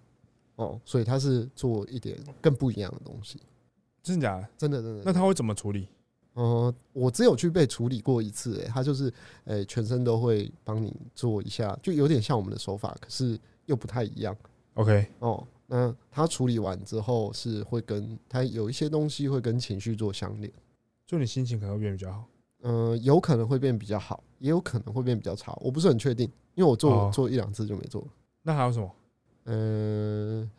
[0.56, 3.42] 哦，所以它是做一点更不一样的东西，
[4.02, 4.48] 真的假的？
[4.58, 5.02] 真的真的。
[5.04, 5.88] 那他会怎么处理？
[6.34, 9.14] 呃，我只有去被处理过一次，哎，他就是
[9.46, 14.36] 诶全身都会帮你做一下，就有点像我们的手法，可是又不太一样。
[14.76, 15.46] OK 哦。
[15.68, 20.52] 那他处理完之后是会跟他有一些东西会跟情绪做相连，
[21.08, 22.28] 就你心情可能会变比较好，
[22.64, 28.08] 嗯，有可能会变比较好，也有可能会变比较差，我不是很确定，因为我做做一两次就没做了。
[28.42, 28.92] 那还有什么？
[29.46, 30.52] 嗯，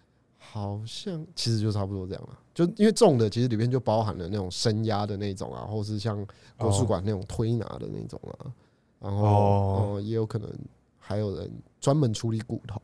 [0.44, 6.26] 好像其实就差不多这样了，就因为重的其实里面就包含了那种升压的那种啊，或是像
[6.56, 8.52] 国术馆那种推拿的那种啊，
[9.00, 10.50] 然后哦也有可能
[10.98, 11.50] 还有人
[11.80, 12.80] 专门处理骨头。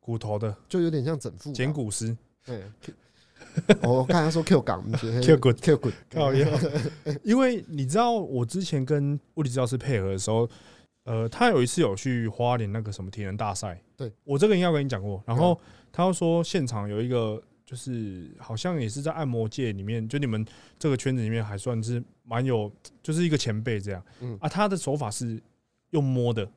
[0.00, 2.16] 骨头的就有点像整副剪骨师。
[2.44, 2.64] 对，
[3.82, 6.32] 我刚才说 Q 港，Q 骨 Q 骨，靠
[7.22, 10.48] 因为你知道，我之前跟物理治疗师配合的时候，
[11.04, 13.78] 呃，他有一次有去花莲那个什么体能大赛。
[13.98, 15.20] 对我这个应该跟你讲过。
[15.26, 15.60] 然后
[15.92, 20.46] 他说现场有一个，就是好像也是在按摩界里面，就你们
[20.78, 24.00] 这个圈子里面还算是蛮有，就是一个前辈这样。
[24.20, 25.42] 嗯啊，他的手法是
[25.90, 26.48] 用摸的。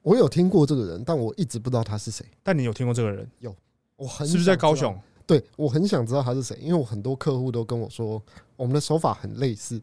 [0.00, 2.24] 我有听过这个人，但我一直不知道他是谁。
[2.42, 3.30] 但你有听过这个人？
[3.40, 3.54] 有，
[3.96, 4.98] 我很是不是在高雄？
[5.26, 8.22] 对，我很想知道他是谁，因为我很多客户都跟我说，
[8.56, 9.78] 我们的手法很类似。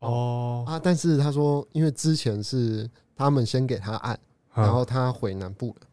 [0.00, 4.18] 哦啊，但是他说，因为之前是他们先给他按，
[4.62, 5.86] 然后他回南部了。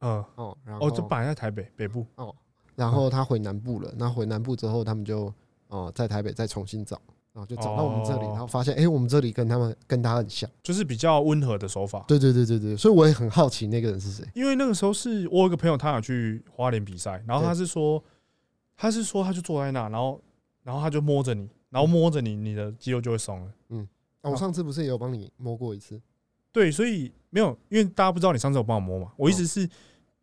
[0.00, 2.34] 嗯哦，然后哦，就摆在台北北部哦，
[2.74, 3.92] 然后他回南部了。
[3.96, 5.32] 那回南部之后，他们就
[5.68, 7.00] 哦在台北再重新找。
[7.32, 12.02] 然后就找到我们这里，然后发现，哎，我们这里跟他们跟他很像，就是比较温和的手法。
[12.08, 14.26] 对对对对对，所以我也很好奇那个人是谁。
[14.34, 18.02] 因为那个时候是我有个朋友，他想去花莲比赛，然后他是说，
[18.74, 20.18] 他是说他就坐在那，然后
[20.62, 23.52] 然后他就摸着你，然后摸着你，你的肌肉就会松了。
[23.68, 23.86] 嗯，
[24.22, 26.00] 我上次不是也有帮你摸过一次？
[26.56, 29.12] 对，所以没有，因为大家不知道你上次有帮我摸嘛。
[29.18, 29.68] 我一直是，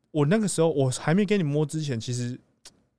[0.10, 2.36] 我那个时候我还没给你摸之前，其实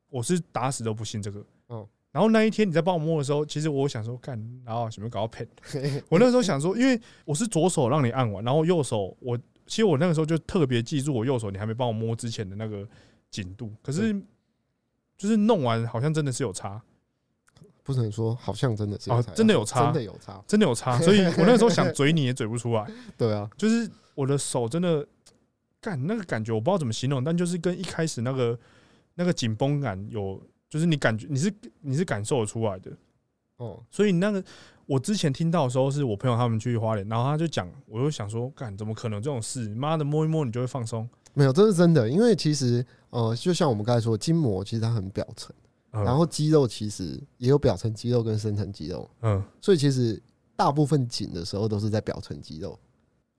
[0.09, 1.45] 我是打死都不信这个。
[1.69, 1.85] 嗯。
[2.13, 5.45] 然后那一天你在帮我摸的时候，其实我想说，干，然后什么搞到喷？
[6.09, 12.89] 我那时候想说，因为我是左手让你按完，然后右手我其实我那个时候就特别记住我右手你还没帮我摸之前的那个
[13.33, 13.69] 紧度。
[13.83, 14.15] 可是
[15.17, 16.81] 就是弄完好像真的是有差，
[17.85, 20.99] 不能说好像真的是哦，真的有差，真的有差，真的有差。
[20.99, 22.85] 所以我那个时候想嘴你也嘴不出来。
[23.17, 25.07] 对啊，就是我的手真的
[25.81, 28.59] 干那个感觉，我不知道怎么形容，但就是跟一开始那个
[29.15, 30.43] 那个紧绷感有。
[30.67, 32.91] 就是你感觉你是你是感受得出来的
[33.59, 34.43] 哦，所以那个
[34.87, 39.69] 我之前听到的时候，是我朋友他们去花莲，然后他就讲，我就想说，干怎么可能这种事？
[39.77, 41.09] 妈的摸一摸你就会放松？
[41.33, 45.55] 没有，这是真的，因为其实呃，就像我们刚才说，筋膜其实它很表层，
[46.03, 50.21] 然后肌肉其实也有表层肌肉跟深层肌肉，嗯，所以其实
[50.57, 52.79] 大部分紧的时候都是在表层肌肉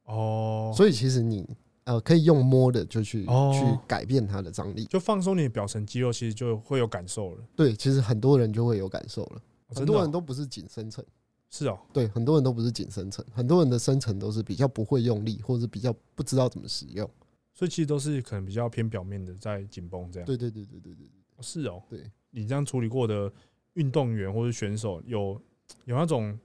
[0.06, 1.46] 哦，所以其实你。
[1.86, 7.44] 呃，可以用摸的就去去改变它的张力，就放松你的表层肌肉，其实就会有感受了。
[7.56, 9.42] 对，其实很多人就会有感受了。
[9.68, 11.06] 很多人都不是紧深层，
[11.48, 11.78] 是哦。
[11.94, 17.08] 对，很多人都不是紧深层，很多人的深层都是比较不会用力，或者是比较不知道怎么使用，
[17.54, 20.26] 所以其实都是可能比较偏表面的在紧绷这样。
[20.26, 21.84] 对对对对对对对，是哦。
[21.88, 23.32] 对你这样处理过的
[23.74, 25.42] 运动员或者选手，有
[25.86, 26.38] 有那种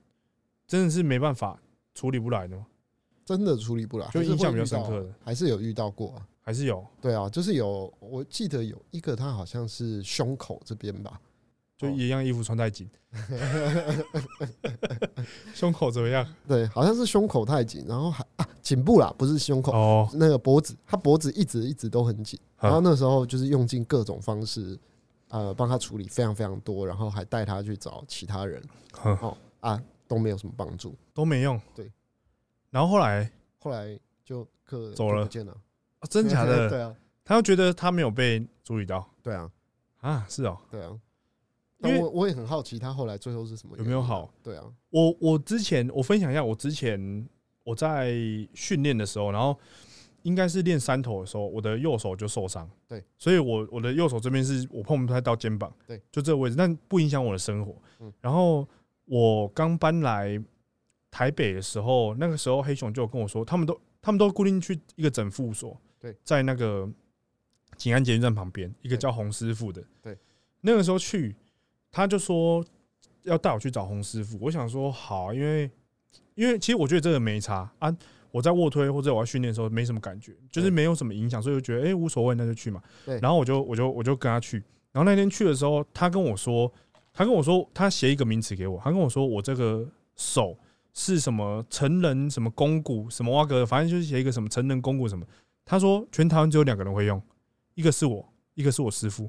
[0.66, 1.60] 真的是没办法
[1.94, 2.66] 处理不来的吗？
[3.24, 6.26] 真的处理不来，就印象比较深刻的，还是有遇到过啊？
[6.40, 6.84] 还是有？
[7.00, 11.20] 对啊，就是有，我记得有一个，他好像是胸口这边吧，
[11.76, 12.88] 就一样衣服穿太紧，
[15.54, 16.26] 胸口怎么样？
[16.48, 24.76] 对，好像是胸口太紧，然后还啊颈部啦，不是胸口哦，那个脖子，他脖子一直一直都很紧，然后那时候就是用尽各种方式，
[25.30, 28.62] 呃，帮他处理非常非常多，然后还带他去找其他人，
[29.02, 31.90] 哦啊都没有什么帮助，都没用，对。
[32.70, 35.52] 然后后来，后来就客走了，不见了。
[36.00, 36.68] 啊真假的？
[36.68, 39.08] 对啊，他又觉得他没有被注意到。
[39.22, 39.50] 对啊，
[40.00, 40.98] 啊，是哦，对啊。
[41.82, 43.76] 因为我我也很好奇，他后来最后是什么？
[43.78, 44.30] 有没有好？
[44.42, 47.28] 对啊，我我之前我分享一下，我之前
[47.64, 48.12] 我在
[48.52, 49.58] 训练的时候，然后
[50.22, 52.68] 应该是练三头的时候，我的右手就受伤。
[52.86, 55.72] 对，所以我我的右手这边是我碰不太到肩膀。
[55.86, 57.74] 对，就这个位置，但不影响我的生活。
[58.00, 58.66] 嗯，然后
[59.06, 60.42] 我刚搬来
[61.10, 65.80] 台北的时候，那个时候黑熊就跟我说，他们都他们都固定去一个整复所。
[65.98, 66.88] 对，在那个
[67.76, 69.82] 景安捷运站旁边，一个叫洪师傅的。
[70.02, 70.16] 对，
[70.60, 71.34] 那个时候去，
[71.90, 72.64] 他就说
[73.22, 74.38] 要带我去找洪师傅。
[74.40, 75.70] 我想说好，因为
[76.34, 77.96] 因为其实我觉得这个没差啊。
[78.32, 82.82] 我在卧推或者我要训练的时候没什么感觉，就是没有什么影响，所以就觉得哎无所谓，那就去嘛。
[83.04, 83.18] 对。
[83.20, 84.62] 然后我就我就我就跟他去。
[84.92, 86.72] 然后那天去的时候，他跟我说，
[87.12, 90.56] 他跟我说他写一个名词给我，他跟我说我这个手
[90.92, 95.24] 是什么成人什么肱骨什么挖格，反正就是写一个什么成人肱骨什么。
[95.64, 97.22] 他说全台湾只有两个人会用，
[97.74, 99.28] 一个是我，一个是我师傅。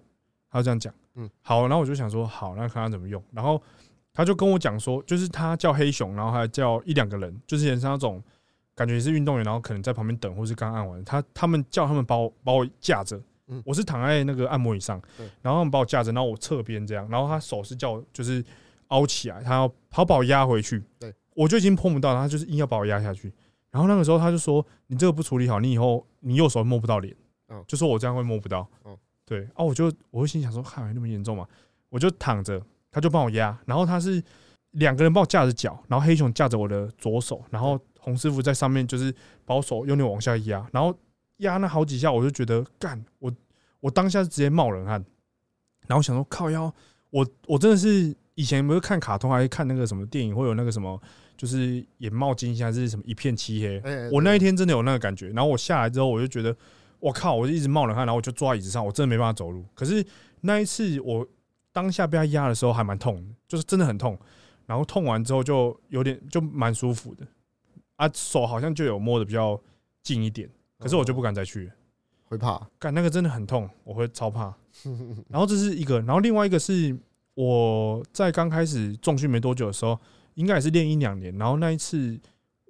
[0.50, 0.94] 他这样讲。
[1.16, 1.30] 嗯。
[1.42, 3.24] 好，然后我就想说好，那看他怎么用。
[3.32, 3.62] 然后
[4.14, 8.22] 他就跟我讲说，就是他叫黑熊，然后还叫一两个人，就是也是那种。
[8.76, 13.22] 感觉也是运动员，然后可能在旁边等，或是刚按完，他他们叫他们把我把我架着，
[13.66, 15.00] 我是躺在那个按摩椅上，
[15.42, 18.44] 然后他们把我架着，然后我侧边这样，然后他手是叫就是
[18.88, 23.32] 凹起来，他要他把我压回去，对，我就已经碰不到，他就是硬要把我压下去，
[23.72, 27.14] 然后那个时候他就说，你这个不处理好，你以后你右手摸不到脸，
[27.50, 31.46] 嗯，就说我这样会摸不到，嗯，对，啊，我就我会心想说，还那么严重吗？
[31.90, 34.24] 我就躺着，他就帮我压，然后他是
[34.72, 37.78] 两个人帮我架着脚，然后黑熊架着我的左手，然后。
[38.04, 39.14] 洪师傅在上面就是
[39.46, 40.94] 把手用力往下压，然后
[41.38, 43.32] 压那好几下，我就觉得干我
[43.80, 45.04] 我当下是直接冒冷汗，
[45.88, 46.74] 然后想说靠腰，
[47.12, 51.00] 我我真的是以前不是看卡通还是看那个什么电影会有那个什么
[51.38, 56.56] 就是眼冒金星还是什么一片漆黑，我那一天真的有那个感觉，然后我下来之后我就觉得
[57.00, 59.66] 我靠，我就一直冒冷汗，然后我就坐在椅子上，我真的没办法走路。
[59.74, 60.06] 可是
[60.42, 61.28] 那一次我
[61.72, 64.18] 当下被他压的时候还蛮痛，就是真的很痛，
[64.66, 67.26] 然后痛完之后就有点就蛮舒服的。
[68.02, 69.62] 啊，手好像就有摸的比较
[70.02, 71.72] 近一点，可是我就不敢再去，
[72.24, 74.52] 会怕，干那个真的很痛，我会超怕。
[75.30, 76.98] 然后这是一个，然后另外一个是
[77.36, 80.00] 我在刚开始重训没多久的时候，
[80.34, 81.38] 应该也是练一两年。
[81.38, 82.20] 然后那一次，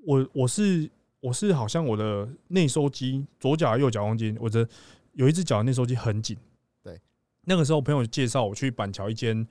[0.06, 0.92] 我我是
[1.22, 4.68] 我是好像我的内收肌，左脚右脚中间，我的
[5.14, 6.38] 有一只脚内收肌很紧。
[6.84, 7.00] 对，
[7.46, 9.48] 那个时候朋友介绍我去板桥一间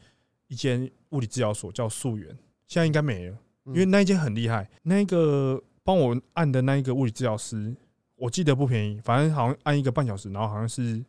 [0.48, 2.28] 一间物理治疗所，叫素源，
[2.66, 5.62] 现在应该没了，因为那一间很厉害，那个。
[5.90, 7.74] 帮我按的那一个物理治疗师，
[8.14, 11.05] 我记得不便宜，反正好像按一个半小时，然后好像是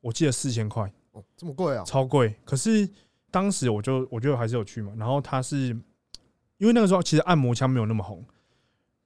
[0.00, 2.32] 我记得四千块哦，这么贵啊，超贵。
[2.44, 2.88] 可是
[3.28, 5.76] 当时我就我觉得还是有去嘛，然后他是
[6.58, 8.24] 因为那个时候其实按摩枪没有那么红。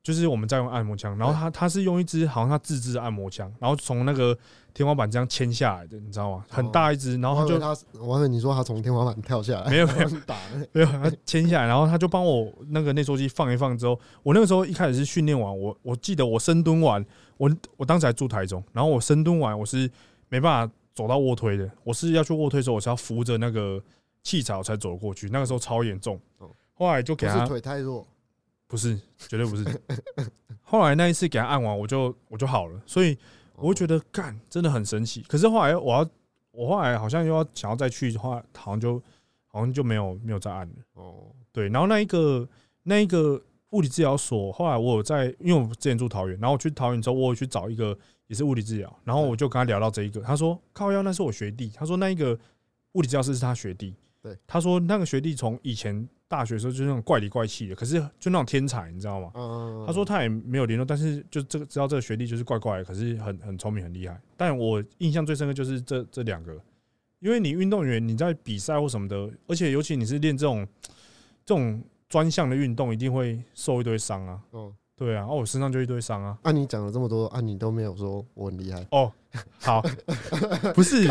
[0.09, 4.35] 就是我们在用按摩枪，然后他他是用一支好像他自制的按摩枪，然后从那个
[4.73, 6.47] 天花板这样牵下来的，你知道吗？
[6.49, 10.09] 很大一支，然后他就他，我问你说他从天花板跳下来，没有没有。
[10.25, 10.35] 打，
[10.73, 17.05] 没有他牵下来，然后他就帮我那个内收肌放一放之后，我那个时候一开始是训练完，我我记得我深蹲完，
[17.37, 19.91] 我我当时还住台中，然后我深蹲完我是
[20.31, 23.79] 没办法走到卧推的，我是要去卧推的时候我是要扶着那个
[24.23, 26.19] 器材才走过去，那个时候超严重，
[26.73, 28.07] 后来就给他腿太弱。
[28.69, 29.65] 不是，绝对不是。
[30.63, 33.17] 后来那一次给他按完，我就我就好了，所以
[33.57, 35.23] 我会觉得干真的很神奇。
[35.23, 36.11] 可是后来我要，
[36.51, 39.03] 我后来好像又要想要再去的话，好像就
[39.47, 40.75] 好像就没有没有再按了。
[40.93, 41.71] 哦，对。
[41.71, 42.47] 然后那一个
[42.83, 52.39] 那一个物理治疗所，后来我有在，因为我之前住桃园，然后我去桃园之后，我有去找一个也是物理治疗，然后我就跟他聊到这一个，他说靠腰那是我学弟，他说那一个
[52.93, 53.95] 物理治疗师是他学弟。
[54.21, 56.07] 对，他说那个学弟从以前。
[56.29, 59.33] 大学时候就是那种怪里怪气的，可是就那种天才，你知道吗？
[59.87, 64.21] 他说他也没有联络，但是就这个知道这个学历就是怪怪的，可是很很聪明很厉害。
[64.37, 66.61] 但我印象最深刻就是这这两个，
[67.21, 70.69] 因为你运动员你在比赛或什么的，而且尤其你是练这种
[71.47, 74.41] 这种专项的运动，一定会受一堆伤啊。
[74.53, 74.75] 嗯。
[74.99, 76.37] 对啊，哦，我身上就一堆伤啊。
[76.43, 79.11] 按你讲了这么多，按你都没有说我很厉害哦。
[79.61, 79.81] 好，
[80.75, 81.07] 不是，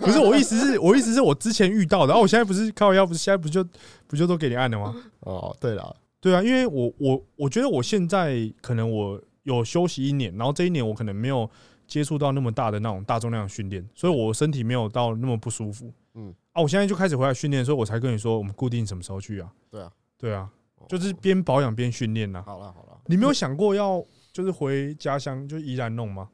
[0.00, 3.66] 不是我意思是，我意思是我之前遇到的，然后我现在不是开玩笑，不是现在不就
[4.06, 4.94] 不就都给你按了吗？
[5.20, 11.50] 哦，对了，对啊，因为我我我觉得我现在可能我有休息一年，然后这一年我可能没有
[11.88, 15.92] 接触到那么大的那种大重量训练，所以我身体没有到那么不舒服。
[16.14, 19.50] 嗯，啊，我现在就开始回来训练，所以我才跟你说我们固定什么时候去啊？
[19.70, 20.48] 对啊，对啊。
[20.86, 22.42] 就是边保养边训练呐。
[22.44, 26.28] 好了好了，你没有想过要就是回家乡就宜兰弄吗？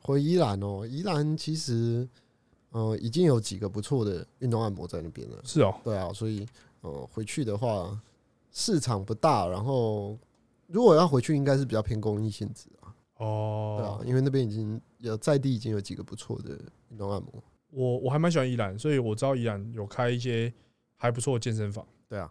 [0.00, 2.08] 回宜兰哦，宜兰其实
[2.70, 5.38] 呃已经有几个不错的运动按摩在那边了。
[5.44, 6.46] 是哦，对啊，所以
[6.80, 8.00] 呃回去的话
[8.50, 10.18] 市场不大，然后
[10.66, 12.94] 如果要回去应该是比较偏公益性质啊。
[13.18, 16.58] 哦，对啊，因为那边已经有在地已经有几个不错的
[16.90, 17.32] 运动按摩。
[17.70, 20.52] 我我还蛮喜欢宜兰，所以我知道宜兰有开一些
[20.96, 21.86] 还不错的健身房。
[22.08, 22.30] 对啊。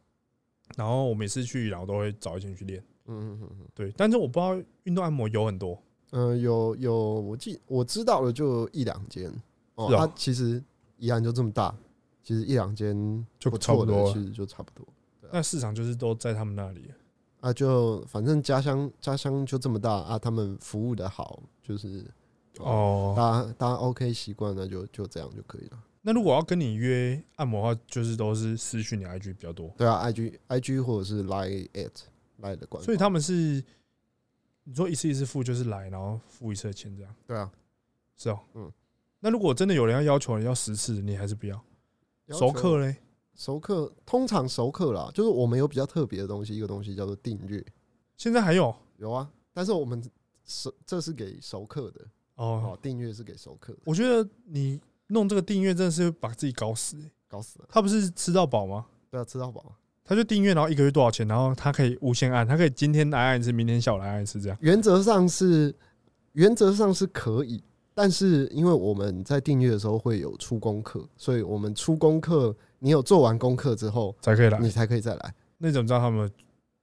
[0.76, 2.84] 然后我每次去，然后都会找一间去练。
[3.08, 3.92] 嗯嗯嗯嗯，对。
[3.98, 9.32] 但是我不知道运动按摩有很多嗯，有有，我记我知道的就一两间
[9.76, 9.94] 哦。
[9.96, 10.64] 它其实
[10.98, 11.76] 宜兰就这么大，
[12.22, 14.86] 其实一两间就差不多，其实就差不多。
[15.32, 16.92] 那市场就是都在他们那里
[17.40, 22.06] 啊，就反正家乡家乡就这么大啊，他们服务的好，就是
[22.60, 25.80] 哦，大家大家 OK 习惯了，就就这样就可以了。
[26.04, 29.72] 那如果要跟你约按摩的话，就是都是私讯你 IG 比较多。
[29.78, 31.92] 对啊，IG IG 或者是 Line at
[32.42, 32.84] Line 的关。
[32.84, 33.64] 所以他们是
[34.64, 37.16] 你说一次一次付就是来，然后付一次的钱这样。
[37.28, 37.52] 对啊，
[38.18, 38.72] 是哦，嗯。
[39.20, 41.64] 那如果真的有人要要求你要十次，你还是不要
[42.30, 42.96] 熟客嘞？
[43.36, 47.64] 熟客通常熟客啦，就是我们有比较特别的东西，一个东西叫做订阅。
[48.18, 50.04] 现在还有有啊，但是我们
[50.46, 52.02] 熟这是给熟客的
[52.36, 53.78] 哦，订阅是给熟客。
[53.86, 54.82] 我觉得你。
[55.12, 56.98] 弄这个订阅真的是把自己搞死，
[57.28, 57.66] 搞死了。
[57.70, 58.86] 他不是吃到饱吗？
[59.10, 59.64] 对啊，吃到饱。
[60.04, 61.26] 他就订阅，然后一个月多少钱？
[61.28, 64.58] 然后他可以无限按，他可以今天来按一次，明天下午来按一次，这样。
[64.60, 65.74] 原则上是，
[66.34, 75.34] 原则上是可以，但是因为我们在订阅的时候会有出功课，所以我们出功课，你有做完功课之后才可以来，你才可以再来。
[75.58, 76.30] 那怎么知道他们？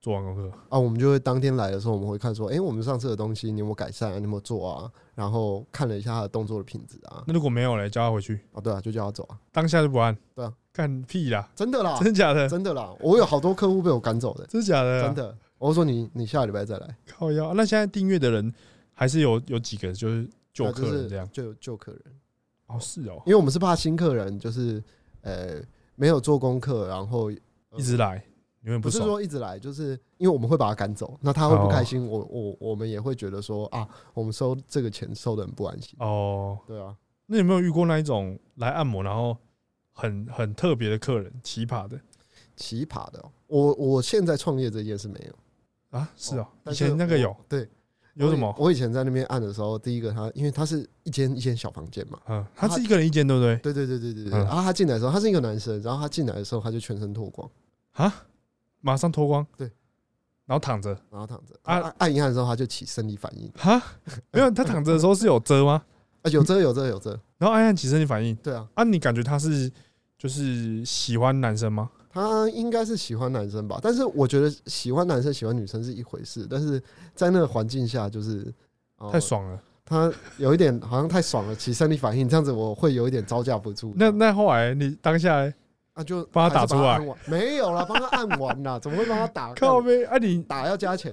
[0.01, 4.17] 做完功课啊，我们就会当天来的时候，我们会看说，哎，我们上次的东西你有没有改善啊？
[4.17, 4.91] 你有没有做啊？
[5.15, 7.25] 然后看了一下他的动作的品质啊。
[7.27, 8.61] 那如果没有嘞，叫他回去啊？
[8.61, 9.39] 对啊，就叫他走啊。
[9.51, 10.17] 当下就不按？
[10.35, 11.51] 对啊，干屁啦！
[11.57, 11.99] 真的啦？
[12.01, 12.49] 真假的？
[12.49, 12.95] 真的啦！
[13.01, 15.03] 我有好多客户被我赶走的，真假的？
[15.03, 15.37] 真的。
[15.59, 16.97] 我说你，你下礼拜再来。
[17.09, 17.53] 靠腰。
[17.55, 18.55] 那现在订阅的人
[18.95, 22.01] 还是有有几个，就是旧客人这样，就旧客人。
[22.69, 23.21] 哦，是哦。
[23.27, 24.81] 因为我们是怕新客人就是
[25.23, 25.61] 呃
[25.97, 28.25] 没有做功课，然后一直来。
[28.83, 35.97] 不是说一直来，就是因为我们会把他赶走，那他会不开心，我我我们也会觉得说啊，我们收这个钱收的很不安心。
[36.01, 36.95] 哦，对啊，
[37.27, 39.37] 那有没有遇过那一种来按摩然后
[39.93, 41.99] 很很特别的客人，奇葩的？
[42.57, 47.69] 奇葩的，我我现在创业这件事没有啊，是啊，以前那个有，对，
[48.15, 48.53] 有什么？
[48.59, 53.57] 我以前在那边按的时候，第一个他，因为他是一间一间小房间嘛，嗯，他是一个人一间，对不对？
[53.59, 54.33] 对对对对对对。
[54.41, 57.49] 然后他进来的时候，他是一个男生，然后他进来的时候，他就全身脱光
[57.93, 58.13] 啊。
[58.81, 59.71] 马上脱光，对，
[60.47, 61.55] 然后躺着，然后躺着。
[61.63, 63.51] 按按一按的时候，他就起生理反应。
[63.57, 63.83] 哈，
[64.33, 65.83] 没有，他躺着的时候是有遮吗？
[66.23, 67.11] 啊，有遮，有遮，有遮。
[67.39, 68.35] 然后按按起生理反应。
[68.37, 69.71] 对啊，啊，你感觉他是
[70.17, 71.91] 就是喜欢男生吗？
[72.11, 76.83] 他应该是喜欢男生吧，但是我觉得喜欢男生、喜欢女生是一回事，但是
[77.15, 78.53] 在那个环境下就是
[79.13, 79.63] 太爽了。
[79.85, 83.93] 他有一点好像太爽了，起生理反应，这样子我会有一点招架不住。
[83.97, 85.53] 那那后来你当下？
[85.99, 86.97] 那就帮他打出来，
[87.27, 89.53] 没有了，帮他按完了，怎么会帮他打？
[89.55, 91.13] 靠呗，啊你打要加钱。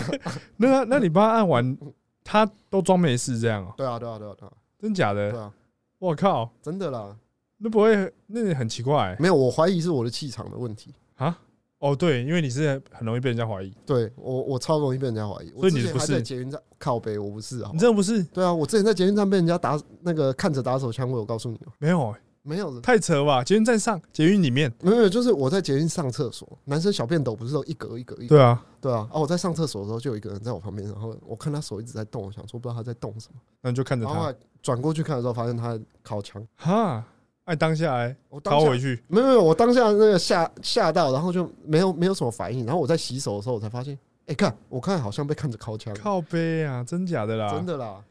[0.58, 1.78] 那那你帮他按完，
[2.22, 3.72] 他都装没事这样啊？
[3.74, 5.30] 对啊，对啊，对啊，对啊，真假的？
[5.30, 5.50] 对啊，
[5.98, 7.16] 我靠，真的啦，
[7.56, 9.16] 那不会，那很奇怪。
[9.18, 11.38] 没有，我怀疑是我的气场的问题啊。
[11.78, 13.72] 哦，对，因为你是很容易被人家怀疑。
[13.86, 15.50] 对我，我超容易被人家怀疑。
[15.58, 17.70] 所以你不是捷运站靠背，我不是啊。
[17.72, 18.22] 你真的不是？
[18.24, 22.14] 对啊，我之前在捷运站被人家打那个看着打手枪，我有告诉你吗没有。
[22.42, 23.44] 没有，太扯吧！
[23.44, 28.36] 捷运站上，捷运里面没有，就是我在捷运上厕所，男生小便斗不是都一格一格一格？
[28.36, 29.08] 对啊，对啊。
[29.12, 34.32] 啊，我在上厕所的时候，就有一个人在我旁边，然后我看他手一直在动，我想说不知道他在动什么，那你就看着他，
[34.62, 36.42] 转过去看的时候，发现他靠墙。
[36.56, 37.04] 哈，
[37.44, 48.02] 哎，当下哎，我倒回去，没有没有，我当下那个吓吓到，然后就没有没有什么反应，然后我在洗手的时候，我才发现，哎，看我看好像被看着靠墙，靠背啊，真假的啦，真的啦。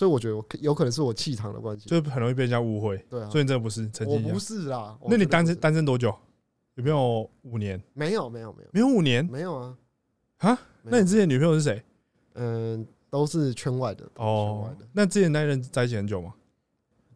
[0.00, 2.96] 所以我觉得我有可能是我气场的关系，就很容易被人家误会。
[3.10, 4.98] 对啊，所以你真的不是曾经我不是啊。
[5.06, 6.08] 那你单身单身多久？
[6.76, 7.78] 有没有五年？
[7.92, 9.22] 没有，没有，没有，没有五年？
[9.26, 9.76] 没有啊。
[10.38, 10.58] 啊？
[10.84, 11.84] 那你之前女朋友是谁？
[12.32, 14.10] 嗯，都是圈外的。
[14.14, 14.74] 哦。
[14.94, 16.32] 那之前那一任在一起很久吗？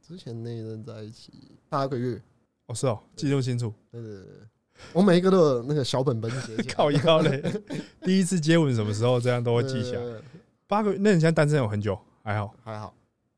[0.06, 1.32] 之前那一任在一起
[1.70, 2.20] 八个月。
[2.66, 3.72] 哦，是哦，记录清楚。
[3.90, 4.26] 对对对，
[4.92, 6.54] 我每一个都有那个小本本写。
[6.74, 7.42] 靠腰嘞！
[8.02, 9.18] 第一次接吻什么时候？
[9.18, 9.96] 这样都会记下。
[10.68, 10.98] 八个月？
[11.00, 11.98] 那你现在单身有很久？
[12.24, 12.94] 还好，还好，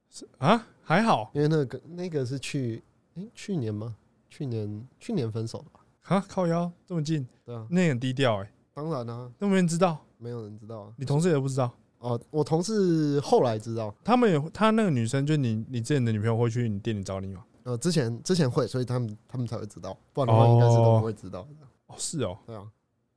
[0.08, 2.80] 是啊，还好，因为那个那个是去，
[3.16, 3.96] 哎，去年吗？
[4.30, 5.80] 去年去年分手的吧？
[6.02, 6.70] 啊，靠腰？
[6.86, 11.68] 这么近，对啊，那很低调哎，当然啊，都没人知道，没有人知道啊，你同事也不知道？
[11.98, 17.44] 哦，我同事后来知道，他们也他那个女生，就你你之前的女朋友会去你店里找你吗？
[17.64, 21.48] 呃，之前之前会，所以他们他们才会知道，不然的话应该是都不会知道的。
[21.88, 22.62] 哦，是哦，对啊，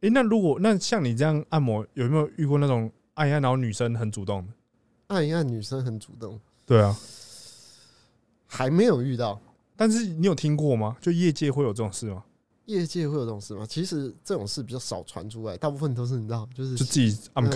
[0.02, 4.54] 哎，那如果那像你这样按摩，有没有遇过那种按一按然后女生很主动的？
[5.10, 6.40] 按一按，女生很主动。
[6.66, 6.96] 对啊，
[8.48, 9.40] 还没有遇到。
[9.76, 10.96] 但是你有听过吗？
[11.02, 12.24] 就业界会有这种事吗？
[12.66, 13.66] 业界会有这种事吗？
[13.68, 17.52] 其实这种事比较少传出来，大部分都是你知道，就是就自己按摩，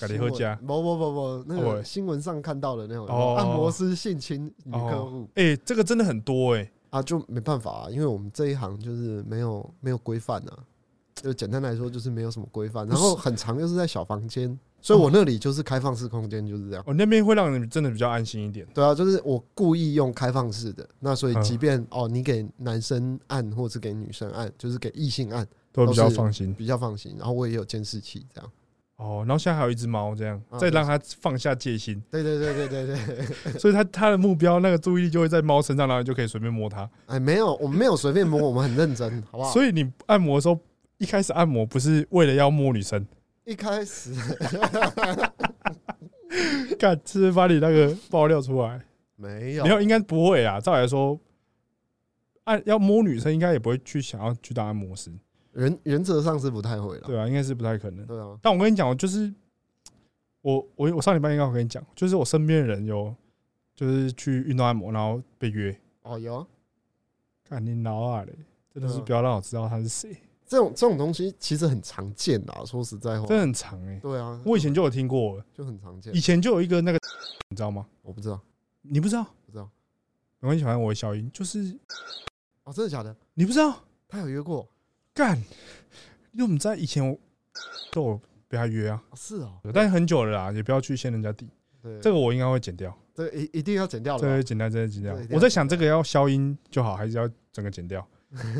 [0.00, 0.56] 改离合家。
[0.56, 5.28] 不不不不，那个新闻上看到的那种按摩师性侵女客户。
[5.36, 6.68] 哎，这个真的很多哎。
[6.90, 10.58] 啊，就没办法啊，因为我们这一行就是没有没有规范啊。
[11.14, 14.58] 就简单来说，就是没有什么规范，然后很长，又是在小房间。
[14.82, 16.84] 所以我那里就是开放式空间，就是这样。
[16.86, 18.66] 哦那边会让人真的比较安心一点。
[18.74, 27.14] 对啊，就是我故意用开放式的，那所以即便哦，你给男生按，或是给女生按，就是给异性按，都比较放心，比较放心。
[27.18, 28.50] 然后我也有监视器，这样。
[28.96, 32.02] 哦，然后现在还有一只猫，这样再让它放下戒心。
[32.10, 33.26] 对对对对对对。
[33.58, 36.88] 所以它它的目标那个注意力就会在猫身上，然后就可以随便摸它。
[37.06, 39.52] 哎，没有，我们没有随便摸，我们很认真，好不好？
[39.52, 40.58] 所以你按摩的时候，
[40.98, 43.06] 一开始按摩不是为了要摸女生。
[43.50, 44.14] 一开始，
[46.78, 48.80] 看是不是把你那个爆料出来？
[49.16, 50.60] 没有，没有，应该不会啊。
[50.60, 51.18] 照来说，
[52.44, 55.10] 按要摸女生，应该也不会去想要去当按摩师。
[55.54, 58.06] 原原则上是不太会了，对啊，应该是不太可能。
[58.06, 59.34] 对啊，但我跟你讲，就是
[60.42, 63.12] 我我我上礼拜应该我跟你讲，就是我身边的人有
[63.74, 65.76] 就是去运动按摩，然后被约。
[66.02, 66.46] 哦，有。
[67.42, 68.32] 看你老啊嘞，
[68.72, 70.16] 真的是不要让我知道他是谁。
[70.50, 74.00] 这种这种东西其实很常见啊，说实在话，真的很常哎。
[74.00, 76.12] 对啊，我以前就有听过，就很常见。
[76.12, 76.98] 以前就有一个那个，
[77.50, 77.86] 你知道吗？
[78.02, 78.40] 我不知道，
[78.82, 79.24] 你不知道？
[79.46, 79.70] 不知道。
[80.40, 81.78] 没关系，反正我的小音就是，
[82.64, 83.14] 哦，真的假的？
[83.34, 83.84] 你不知道？
[84.08, 84.68] 他有约过？
[85.14, 85.36] 干？
[86.32, 87.16] 因为我们在以前
[87.92, 89.00] 都有被他约啊。
[89.14, 91.48] 是哦，但是很久了啦，也不要去掀人家底。
[91.80, 92.92] 对，这个我应该会剪掉。
[93.14, 94.20] 这一一定要剪掉了。
[94.20, 95.16] 对，剪掉，真的剪掉。
[95.30, 98.04] 我在想，这个要消音就好，还是要整个剪掉？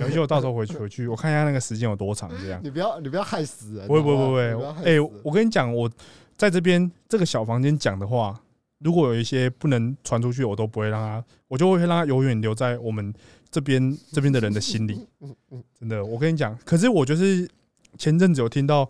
[0.02, 2.60] 而且我到时候回去回去，我看一下那个时间有多长，这样。
[2.62, 3.86] 你不要你不要害死人。
[3.86, 4.42] 不会不会不会。
[4.84, 5.88] 哎，我跟你讲，我
[6.36, 8.40] 在这边这个小房间讲的话，
[8.78, 13.14] 如果有一些不能传出去，我都不会让他，我就会让他永远留在我们
[13.48, 15.06] 这边这边的人的心里。
[15.78, 16.58] 真的，我跟你讲。
[16.64, 17.48] 可是我就是
[17.96, 18.88] 前阵子有听到，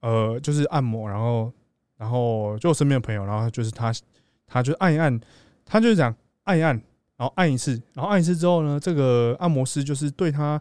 [0.00, 1.52] 呃，就是按摩，然后
[1.98, 3.92] 然后就我身边的朋友，然后就是他
[4.46, 5.20] 他就按一按，
[5.66, 6.14] 他就是讲
[6.44, 6.80] 按一按。
[7.16, 10.60] 然后按一次，然后按一次之后呢，这个按摩师就是对他，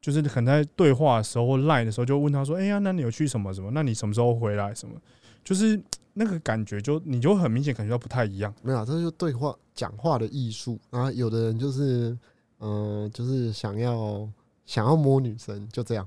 [0.00, 3.70] 就是可能在对话的时候或赖的时候，就问他说：“哎呀，那你有去什么什么？
[3.70, 4.74] 那你什么时候回来？
[4.74, 5.00] 什么？”
[5.44, 5.80] 就是
[6.14, 8.52] 那个感觉，就你就很明显感觉到不太一样。
[8.62, 10.76] 没有，这就对话讲话的艺术。
[10.90, 12.18] 然后有的人就是，
[12.58, 14.28] 嗯，就是想要
[14.66, 16.04] 想要摸女生，就这样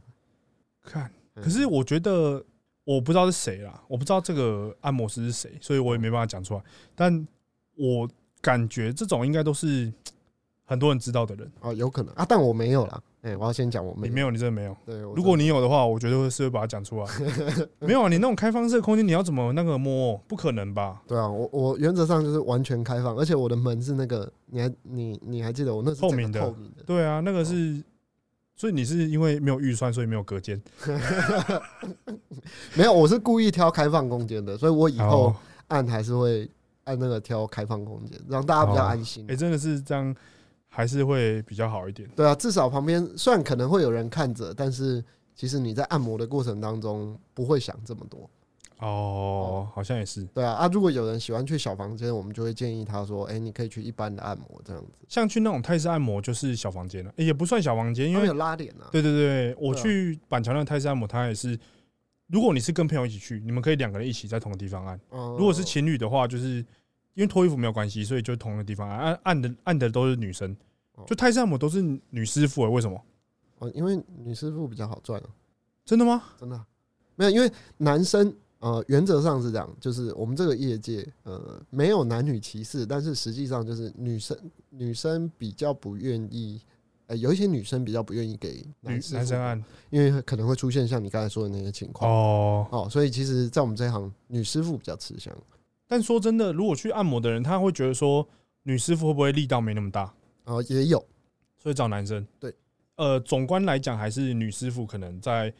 [0.83, 1.09] 看。
[1.35, 2.43] 可是我觉得
[2.83, 6.61] 我不知道是谁啦，我不知道这个按摩师是谁，所以我也没办法讲出来。
[6.93, 7.25] 但
[7.77, 8.09] 我。
[8.45, 9.91] 感觉这种应该都是
[10.65, 13.01] 很多人知道的人哦，有可能啊，但我没有啦。
[13.21, 14.77] 哎，我要先讲我没，你没有，你真的没有。
[14.85, 17.05] 对，如果你有的话，我觉得是会把它讲出来。
[17.81, 20.15] 没有啊，你那种开放式空间，你要怎么那个摸？
[20.27, 21.01] 不可能吧？
[21.07, 26.39] 对啊，我我原则上就是完全开放，而且我的门是那个，你还你你还记得我那是透明的？
[26.39, 26.83] 透明的。
[26.85, 27.83] 对啊，那个是，
[28.55, 30.61] 所以你是因为没有预算，所以没有隔间。
[32.75, 35.35] 没有，我是故意挑开放空间的，所以我以后
[35.67, 36.47] 按还是会。
[36.85, 39.25] 按那个挑开放空间，让大家比较安心。
[39.27, 40.15] 哎，真的是这样，
[40.69, 42.07] 还是会比较好一点。
[42.15, 45.03] 对啊，至少旁边虽然可能会有人看着，但是
[45.35, 48.29] 其实你在按摩的过程当中不会想这么多。
[48.79, 50.23] 哦，好像也是。
[50.25, 58.85] 对啊，啊，如果有人喜欢去小房间，我们就会建议他说：“哎，你可以去一般的按摩这样子。”像去那种泰式按摩就是小房间了，也不算小房间，因为有拉脸啊。
[58.91, 61.57] 对对对，我去板桥那泰式按摩，它也是。
[62.27, 64.99] 如果你是跟朋友一起去，你们可以两个人一起在同个地方按。
[65.09, 66.65] 如果是情侣的话，就是。
[67.15, 70.53] 因为脱衣服没有关系，所以就同一个地方按按按的按的都是女生，
[71.07, 73.01] 就泰式按摩都是女师傅，为什么？
[73.59, 75.29] 哦，因为女师傅比较好赚啊。
[75.85, 76.21] 真的吗？
[76.37, 76.61] 真的
[77.15, 84.37] 没有，因为男生呃原则上是这样，就是我们这个业界呃没有男女歧视，但是实际上就是女生
[84.69, 86.59] 女生比较不愿意，
[87.07, 95.35] 呃有一些女生比较不愿意给男男生按，因为可能会出现像你刚才说的那些情况哦哦，所以其实，在我们这一行，女师傅比较吃香。
[95.87, 98.27] 但说真的，如果去按摩的人，他会觉得说
[98.63, 100.11] 女师傅会不会力道没那么大？
[100.45, 100.97] 啊，也有，
[101.57, 102.25] 所以找男生。
[102.39, 102.51] 对，
[102.95, 105.51] 呃，总观来讲，还是女师傅可能在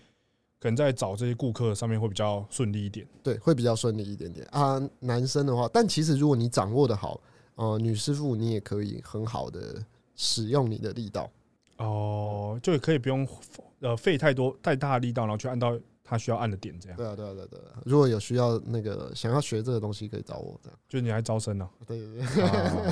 [0.59, 3.07] 可能在找这些顾客上面会比较顺利一点。
[3.21, 4.81] 对，会比较顺利一点点啊。
[4.99, 7.21] 男生的话，但其实如果你掌握的好，
[7.53, 9.83] 呃，女师傅你也可以很好的
[10.15, 11.29] 使用你的力道。
[11.77, 13.27] 哦，就可以不用
[13.81, 15.79] 呃费太多太大的力道，然后去按到。
[16.07, 16.95] 他需要按的点这样。
[16.95, 17.81] 对啊，对啊，对啊，对啊。
[17.83, 20.77] 如果有需要那个想要学这个东西，可以找我这样。
[20.87, 21.67] 就你还招生呢？
[21.87, 22.23] 对对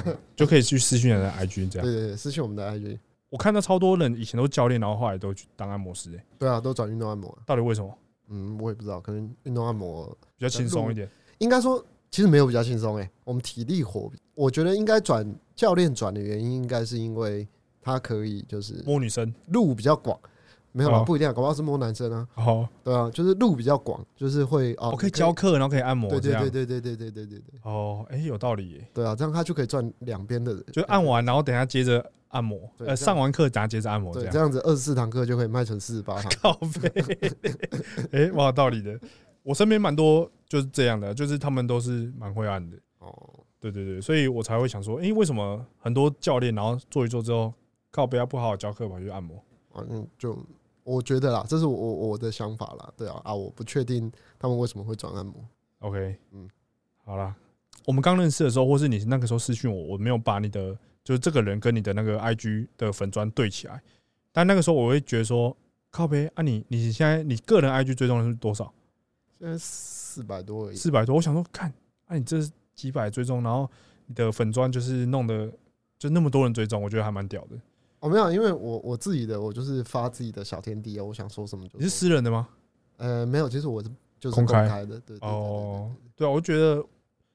[0.03, 1.87] 对， 就可以去私讯你的 IG 这样。
[1.87, 2.97] 对对对，私讯我们的 IG。
[3.29, 6.25] 我看到超多人以前都教练，然后后来都去当按摩师哎。
[6.39, 7.37] 对啊，都转运动按摩。
[7.45, 7.97] 到底为什么？
[8.29, 11.07] 嗯，我也不知道，可能运动按摩比较轻松一点。
[11.37, 13.07] 应该说，其实没有比较轻松哎。
[13.25, 15.23] 我们体力活，我觉得应该转
[15.55, 17.47] 教练转的原因，应该是因为
[17.81, 20.19] 他可以就是摸女生路比较广。
[20.75, 22.27] 没有啊，不一定，搞不好是摸男生啊。
[22.33, 27.59] 哦，对啊，就是路比较广，就是会哦，我可以教课，然后可以按摩，对对对对对对对对对对。
[27.61, 28.83] 哦，哎，有道理。
[28.91, 36.31] 对啊，这样他就可以赚两边的人，就按完，然后等下接着按摩，呃，上完课等下接着按摩，这样这样子二十四堂课就可以卖成四十八堂。
[36.41, 37.29] 靠背，
[38.11, 38.99] 哎，蛮有道理的。
[39.43, 40.29] 我身边蛮多。
[40.49, 42.77] 就是这样的，就是他们都是蛮会按的。
[42.99, 43.09] 哦，
[43.71, 47.53] 对对对，所以我才会想说，哎，为什么很多教练然后做一做之后，
[47.91, 49.41] 靠背啊不好好教课跑去按摩？
[49.89, 50.37] 嗯，就
[50.83, 52.91] 我觉得啦，这是我我的想法啦。
[52.97, 55.35] 对啊啊，我不确定他们为什么会转按摩。
[55.79, 56.49] OK，嗯，
[57.05, 57.33] 好啦，
[57.85, 63.81] 我们刚认识的时候，或是你那个时候私讯我，我没有把你的就是这个人跟你的那个 IG 的粉砖对起来，
[64.31, 65.55] 但那个时候我会觉得说，
[65.89, 68.73] 靠背啊，你你现在你个人 IG 追踪的是多少？
[69.39, 70.75] 现在四百多而已。
[70.75, 71.73] 四百多，我想说，看，
[72.05, 72.37] 啊，你这
[72.75, 73.69] 几百追踪，然后
[74.07, 75.51] 你的粉砖就是弄的
[75.97, 77.57] 就那么多人追踪，我觉得还蛮屌的。
[77.99, 81.79] 哦，没有，因为我我自己的我就是发自己的小天地啊，我想说什么就。
[81.79, 82.47] 你是私人的吗？
[82.97, 86.83] 呃，没有，其实我是就是公开的，对哦，对啊，我觉得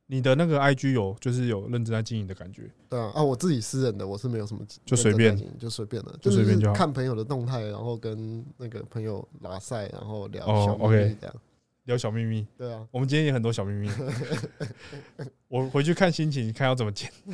[0.06, 2.70] 你的那个 IG 有就是有认真在经营的感觉。
[2.88, 11.34] 对啊，啊，我自己私人的我是没有什么，就随便，就随便的，就随便就看朋友的动态，然后跟那个朋友拉赛，然后聊小秘密这样，
[11.88, 12.46] 聊小秘密。
[12.56, 13.90] 对啊，我们今天也很多小秘密，
[15.48, 17.10] 我回去看心情，看要怎么剪。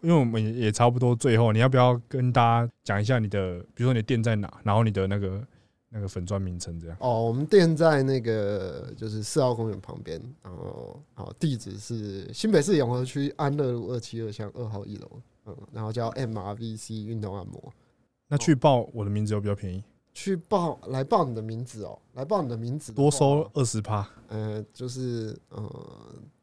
[0.00, 5.44] 因为我们也差不多，最后你要不要跟大家讲一下你的，比如说你的店在哪，然后你的那个
[5.90, 6.96] 那个粉砖名称这样？
[7.00, 17.72] 哦，我们店在那个就是四号公园旁边，然后好地址是新北市永和区安乐路二七二巷二号一楼，嗯，然后叫 MRVC 运动按摩。
[18.28, 19.82] 那去报我的名字有比较便宜？
[20.12, 25.70] 去报来报你的名字哦，来报你的名字多收二十趴，呃，就是呃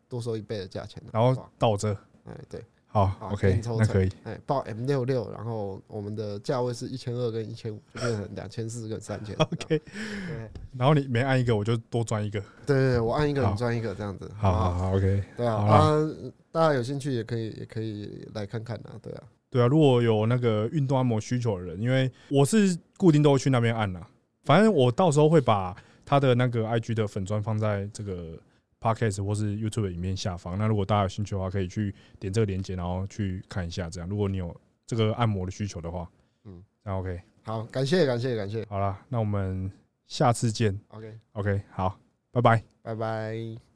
[0.08, 1.96] 多收一倍的价钱，然后倒着，
[2.26, 2.64] 哎对。
[2.92, 4.10] 好，OK，那可以。
[4.24, 9.36] 哎，报 M 六六，然后我们的价位是一千二跟一千五，就变成两千四跟三千。
[9.38, 9.82] OK，对。
[10.76, 12.42] 然后你每按一个，我就多赚一个。
[12.66, 14.28] 对对，我按一个你赚一个，这样子。
[14.36, 15.24] 好好好，OK。
[15.38, 16.10] 对啊，啊，
[16.52, 19.24] 大家有兴趣也可以也可以来看看啊，对啊。
[19.50, 24.02] 对啊，如果有那个运动按摩需求的人，因为我是固定都会去那边按呐，
[24.44, 25.76] 反正我到时候会把
[26.06, 28.40] 他的那个 IG 的粉砖放在这个。
[28.82, 33.90] Podcast 或是 YouTube 的影片下方，那如果大家有兴趣的话，可以去点这个链接，然后去看一下。
[33.90, 34.56] 这样，如果你有
[34.88, 36.10] 这个按摩的需求的话，
[36.46, 38.66] 嗯，那 OK，好，感谢，感谢，感谢。
[38.70, 39.70] 好了，那我们
[40.08, 40.80] 下次见。
[40.88, 42.00] OK，OK，好，
[42.32, 43.69] 拜拜，拜拜。